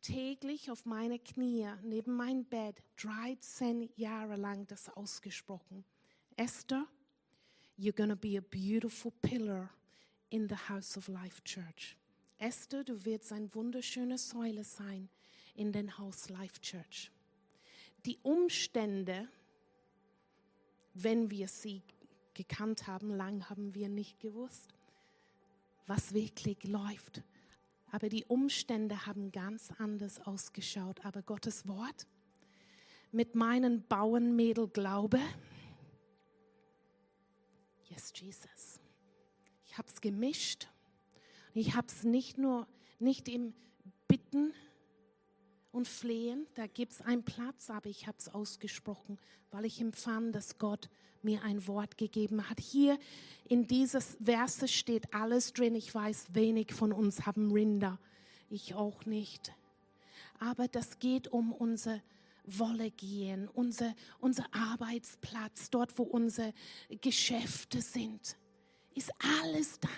täglich 0.01 0.71
auf 0.71 0.85
meine 0.85 1.19
Knie 1.19 1.67
neben 1.83 2.13
mein 2.13 2.43
Bett 2.45 2.83
13 2.97 3.89
Jahre 3.95 4.35
lang 4.35 4.65
das 4.67 4.89
ausgesprochen. 4.89 5.85
Esther, 6.35 6.87
you're 7.77 8.07
to 8.07 8.15
be 8.15 8.37
a 8.37 8.41
beautiful 8.41 9.11
pillar 9.21 9.69
in 10.29 10.49
the 10.49 10.55
house 10.69 10.97
of 10.97 11.07
Life 11.07 11.43
Church. 11.43 11.97
Esther, 12.39 12.83
du 12.83 13.05
wirst 13.05 13.31
eine 13.31 13.53
wunderschöne 13.53 14.17
Säule 14.17 14.63
sein 14.63 15.09
in 15.53 15.71
den 15.71 15.97
Haus 15.99 16.29
Life 16.29 16.59
Church. 16.61 17.11
Die 18.05 18.17
Umstände, 18.23 19.27
wenn 20.93 21.29
wir 21.29 21.47
sie 21.47 21.81
gekannt 22.33 22.87
haben, 22.87 23.15
lang 23.15 23.49
haben 23.49 23.73
wir 23.73 23.89
nicht 23.89 24.19
gewusst, 24.19 24.73
was 25.87 26.13
wirklich 26.13 26.63
läuft. 26.63 27.23
Aber 27.91 28.09
die 28.09 28.25
Umstände 28.25 29.05
haben 29.05 29.31
ganz 29.31 29.71
anders 29.77 30.19
ausgeschaut. 30.21 31.05
Aber 31.05 31.21
Gottes 31.21 31.67
Wort 31.67 32.07
mit 33.11 33.35
meinem 33.35 33.83
Bauernmädel 33.87 34.69
Glaube, 34.69 35.19
yes, 37.89 38.13
Jesus. 38.15 38.79
Ich 39.65 39.77
habe 39.77 39.87
es 39.87 39.99
gemischt 39.99 40.67
ich 41.53 41.75
habe 41.75 41.87
es 41.87 42.03
nicht 42.03 42.37
nur, 42.37 42.67
nicht 42.99 43.27
im 43.27 43.53
Bitten 44.07 44.53
und 45.71 45.87
Flehen, 45.87 46.47
da 46.55 46.67
gibt 46.67 46.93
es 46.93 47.01
einen 47.01 47.23
Platz, 47.23 47.69
aber 47.69 47.89
ich 47.89 48.07
habe 48.07 48.17
es 48.17 48.29
ausgesprochen, 48.29 49.17
weil 49.51 49.65
ich 49.65 49.79
empfand, 49.79 50.35
dass 50.35 50.57
Gott 50.57 50.89
mir 51.23 51.43
ein 51.43 51.67
Wort 51.67 51.97
gegeben 51.97 52.49
hat. 52.49 52.59
Hier 52.59 52.97
in 53.47 53.67
dieses 53.67 54.17
Verse 54.23 54.67
steht 54.67 55.13
alles 55.13 55.53
drin. 55.53 55.75
Ich 55.75 55.93
weiß, 55.93 56.33
wenig 56.33 56.73
von 56.73 56.91
uns 56.91 57.25
haben 57.25 57.51
Rinder. 57.51 57.99
Ich 58.49 58.73
auch 58.73 59.05
nicht. 59.05 59.53
Aber 60.39 60.67
das 60.67 60.99
geht 60.99 61.27
um 61.27 61.53
unser 61.53 62.01
Wolle 62.45 62.89
gehen, 62.91 63.47
unser, 63.47 63.93
unser 64.19 64.45
Arbeitsplatz, 64.53 65.69
dort, 65.69 65.97
wo 65.97 66.03
unsere 66.03 66.53
Geschäfte 67.01 67.81
sind. 67.81 68.35
Ist 68.95 69.11
alles 69.19 69.79
da. 69.79 69.89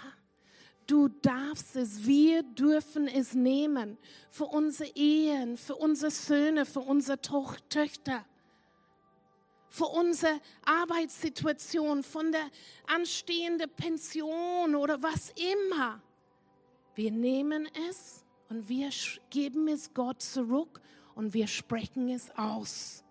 Du 0.86 1.08
darfst 1.08 1.76
es, 1.76 2.06
wir 2.06 2.44
dürfen 2.44 3.08
es 3.08 3.34
nehmen 3.34 3.98
für 4.30 4.46
unsere 4.46 4.90
Ehen, 4.96 5.56
für 5.58 5.76
unsere 5.76 6.12
Söhne, 6.12 6.66
für 6.66 6.82
unsere 6.82 7.22
to 7.22 7.48
Töchter, 7.70 8.26
für 9.70 9.86
unsere 9.86 10.40
Arbeitssituation, 10.66 12.04
von 12.04 12.32
der 12.32 12.46
anstehenden 12.88 13.70
Pension 13.70 14.76
oder 14.76 15.02
was 15.02 15.34
immer. 15.62 16.02
Wir 16.96 17.12
nehmen 17.12 17.68
es 17.90 18.26
und 18.50 18.68
wir 18.68 18.90
geben 19.30 19.68
es 19.70 19.94
Gott 19.94 20.22
zurück 20.22 20.82
und 21.16 21.34
wir 21.34 21.48
sprechen 21.48 22.10
es 22.10 22.30
aus. 22.38 23.04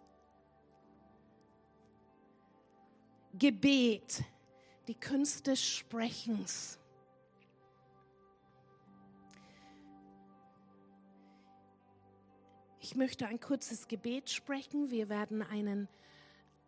Gebet, 3.38 4.22
die 4.88 4.94
Künste 4.94 5.52
des 5.52 5.64
Sprechens. 5.64 6.78
Ich 12.93 12.99
möchte 12.99 13.26
ein 13.26 13.40
kurzes 13.40 13.88
Gebet 13.88 14.28
sprechen. 14.28 14.90
Wir 14.90 15.09
werden 15.09 15.40
einen, 15.40 15.88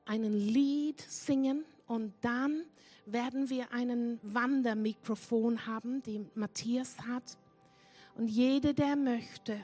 einen 0.06 0.32
Lied 0.32 0.98
singen 1.02 1.66
und 1.86 2.14
dann 2.22 2.64
werden 3.04 3.50
wir 3.50 3.72
einen 3.72 4.18
Wandermikrofon 4.22 5.66
haben, 5.66 6.02
den 6.02 6.30
Matthias 6.34 6.98
hat. 7.00 7.36
Und 8.16 8.28
jeder, 8.28 8.72
der 8.72 8.96
möchte, 8.96 9.60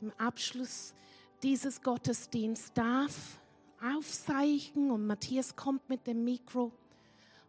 im 0.00 0.10
Abschluss 0.16 0.94
dieses 1.42 1.82
Gottesdienst 1.82 2.78
darf 2.78 3.38
aufzeichnen 3.82 4.90
und 4.92 5.06
Matthias 5.06 5.54
kommt 5.54 5.86
mit 5.90 6.06
dem 6.06 6.24
Mikro 6.24 6.72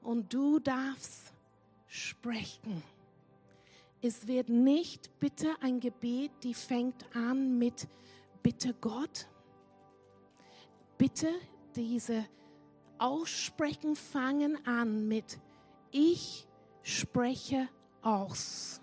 und 0.02 0.34
du 0.34 0.60
darfst 0.60 1.32
sprechen. 1.88 2.84
Es 4.02 4.28
wird 4.28 4.50
nicht 4.50 5.10
bitte 5.22 5.56
ein 5.62 5.80
Gebet, 5.80 6.32
die 6.44 6.54
fängt 6.54 7.06
an 7.16 7.58
mit 7.58 7.88
Bitte 8.44 8.74
Gott. 8.80 9.28
Bitte 10.98 11.30
diese 11.76 12.26
Aussprechen 12.98 13.96
fangen 13.96 14.66
an 14.66 15.08
mit 15.08 15.40
Ich 15.92 16.48
spreche 16.84 17.68
aus. 18.02 18.82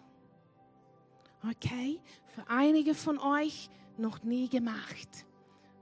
Okay? 1.48 2.00
Für 2.34 2.48
einige 2.48 2.94
von 2.94 3.18
euch 3.18 3.70
noch 3.96 4.22
nie 4.22 4.48
gemacht. 4.48 5.08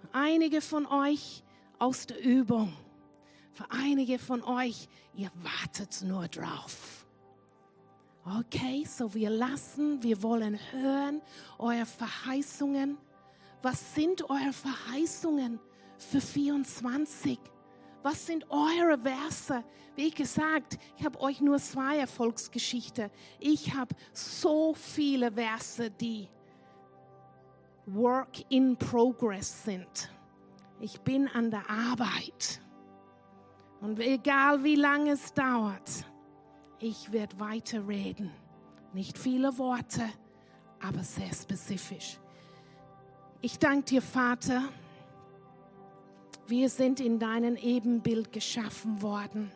Für 0.00 0.08
einige 0.12 0.60
von 0.60 0.86
euch 0.86 1.42
aus 1.78 2.06
der 2.06 2.22
Übung. 2.22 2.72
Für 3.52 3.70
einige 3.70 4.18
von 4.18 4.42
euch, 4.42 4.88
ihr 5.14 5.30
wartet 5.42 6.02
nur 6.02 6.28
drauf. 6.28 7.06
Okay, 8.38 8.84
so 8.84 9.14
wir 9.14 9.30
lassen, 9.30 10.02
wir 10.02 10.22
wollen 10.22 10.58
hören 10.72 11.22
eure 11.58 11.86
Verheißungen. 11.86 12.98
Was 13.62 13.94
sind 13.94 14.28
eure 14.28 14.52
Verheißungen 14.52 15.59
für 15.98 16.20
24? 16.20 17.38
Was 18.02 18.26
sind 18.26 18.48
eure 18.50 18.98
Verse? 18.98 19.64
Wie 19.96 20.11
gesagt, 20.11 20.78
ich 20.96 21.04
habe 21.04 21.20
euch 21.20 21.40
nur 21.40 21.59
zwei 21.59 21.98
Erfolgsgeschichten. 21.98 23.11
Ich 23.40 23.74
habe 23.74 23.96
so 24.12 24.74
viele 24.74 25.32
Verse, 25.32 25.90
die 25.90 26.28
Work 27.86 28.44
in 28.48 28.76
Progress 28.76 29.64
sind. 29.64 30.11
Ich 30.78 31.00
bin 31.00 31.28
an 31.28 31.50
der 31.50 31.68
Arbeit. 31.70 32.61
Und 33.80 33.98
egal 34.00 34.62
wie 34.62 34.76
lange 34.76 35.12
es 35.12 35.32
dauert, 35.32 36.04
ich 36.78 37.11
werde 37.12 37.38
weiter 37.40 37.86
reden. 37.88 38.30
Nicht 38.92 39.18
viele 39.18 39.57
Worte, 39.59 40.02
aber 40.80 41.02
sehr 41.02 41.32
spezifisch. 41.32 42.18
Ich 43.47 43.61
danke 43.61 43.84
dir, 43.84 44.03
Vater. 44.03 44.61
Wir 46.49 46.68
sind 46.68 46.99
in 46.99 47.20
deinem 47.20 47.55
Ebenbild 47.55 48.32
geschaffen 48.32 49.03
worden. 49.03 49.53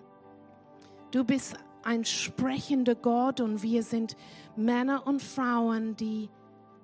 Du 1.11 1.24
bist 1.24 1.57
ein 1.82 2.05
sprechender 2.05 2.95
Gott 2.95 3.41
und 3.41 3.64
wir 3.64 3.82
sind 3.82 4.16
Männer 4.55 5.09
und 5.09 5.20
Frauen, 5.20 5.97
die 5.97 6.30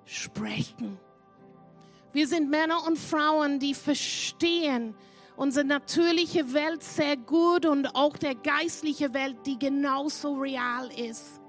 sprechen. 0.03 0.99
Wir 2.11 2.27
sind 2.27 2.49
Männer 2.49 2.85
und 2.85 2.97
Frauen, 2.97 3.59
die 3.59 3.73
verstehen, 3.73 4.93
unsere 5.37 5.65
natürliche 5.65 6.51
Welt 6.51 6.83
sehr 6.83 7.15
gut 7.15 7.65
und 7.65 7.95
auch 7.95 8.17
der 8.17 8.35
geistliche 8.35 9.13
Welt, 9.13 9.37
die 9.45 9.57
genauso 9.57 10.33
real 10.33 10.89
ist. 10.99 11.39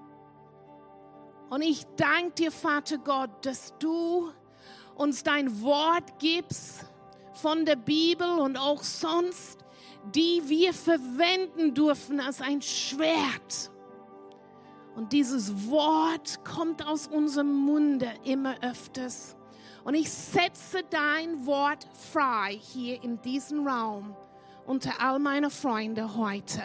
Und 1.51 1.63
ich 1.63 1.85
danke 1.97 2.35
dir, 2.35 2.53
Vater 2.53 2.99
Gott, 2.99 3.45
dass 3.45 3.75
du 3.81 4.31
uns 4.99 5.23
dein 5.23 5.63
Wort 5.63 6.19
gibst 6.19 6.85
von 7.33 7.65
der 7.65 7.77
Bibel 7.77 8.29
und 8.39 8.57
auch 8.57 8.83
sonst, 8.83 9.65
die 10.15 10.43
wir 10.47 10.75
verwenden 10.75 11.73
dürfen 11.73 12.21
als 12.21 12.41
ein 12.41 12.61
Schwert. 12.61 13.71
Und 14.97 15.13
dieses 15.13 15.71
Wort 15.71 16.45
kommt 16.45 16.85
aus 16.85 17.07
unserem 17.07 17.55
Munde 17.55 18.13
immer 18.25 18.57
öfters. 18.63 19.37
Und 19.85 19.95
ich 19.95 20.11
setze 20.11 20.83
dein 20.91 21.47
Wort 21.47 21.87
frei 22.13 22.59
hier 22.61 23.03
in 23.03 23.23
diesem 23.23 23.67
Raum 23.67 24.17
unter 24.67 25.01
all 25.01 25.19
meine 25.19 25.51
Freunde 25.51 26.17
heute. 26.17 26.63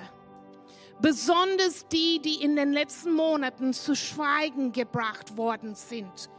Besonders 0.99 1.87
die, 1.87 2.19
die 2.19 2.41
in 2.43 2.55
den 2.55 2.73
letzten 2.73 3.13
Monaten 3.13 3.73
zu 3.73 3.95
Schweigen 3.95 4.71
gebracht 4.71 5.37
worden 5.37 5.75
sind. 5.75 6.29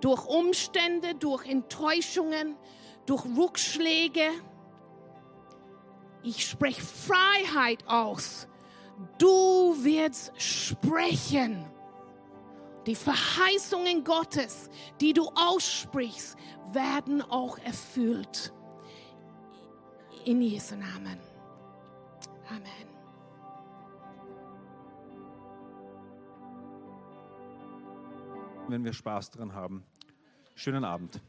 Durch 0.00 0.26
Umstände, 0.26 1.14
durch 1.14 1.46
Enttäuschungen, 1.46 2.56
durch 3.06 3.24
Rückschläge. 3.24 4.30
Ich 6.22 6.46
spreche 6.46 6.82
Freiheit 6.82 7.86
aus. 7.86 8.48
Du 9.18 9.76
wirst 9.84 10.32
sprechen. 10.40 11.66
Die 12.86 12.94
Verheißungen 12.94 14.04
Gottes, 14.04 14.68
die 15.00 15.14
du 15.14 15.30
aussprichst, 15.34 16.36
werden 16.72 17.22
auch 17.22 17.58
erfüllt. 17.58 18.52
In 20.24 20.42
Jesu 20.42 20.74
Namen. 20.76 21.18
Amen. 22.48 22.93
Wenn 28.66 28.82
wir 28.82 28.94
Spaß 28.94 29.30
dran 29.30 29.54
haben. 29.54 29.84
Schönen 30.54 30.84
Abend. 30.84 31.20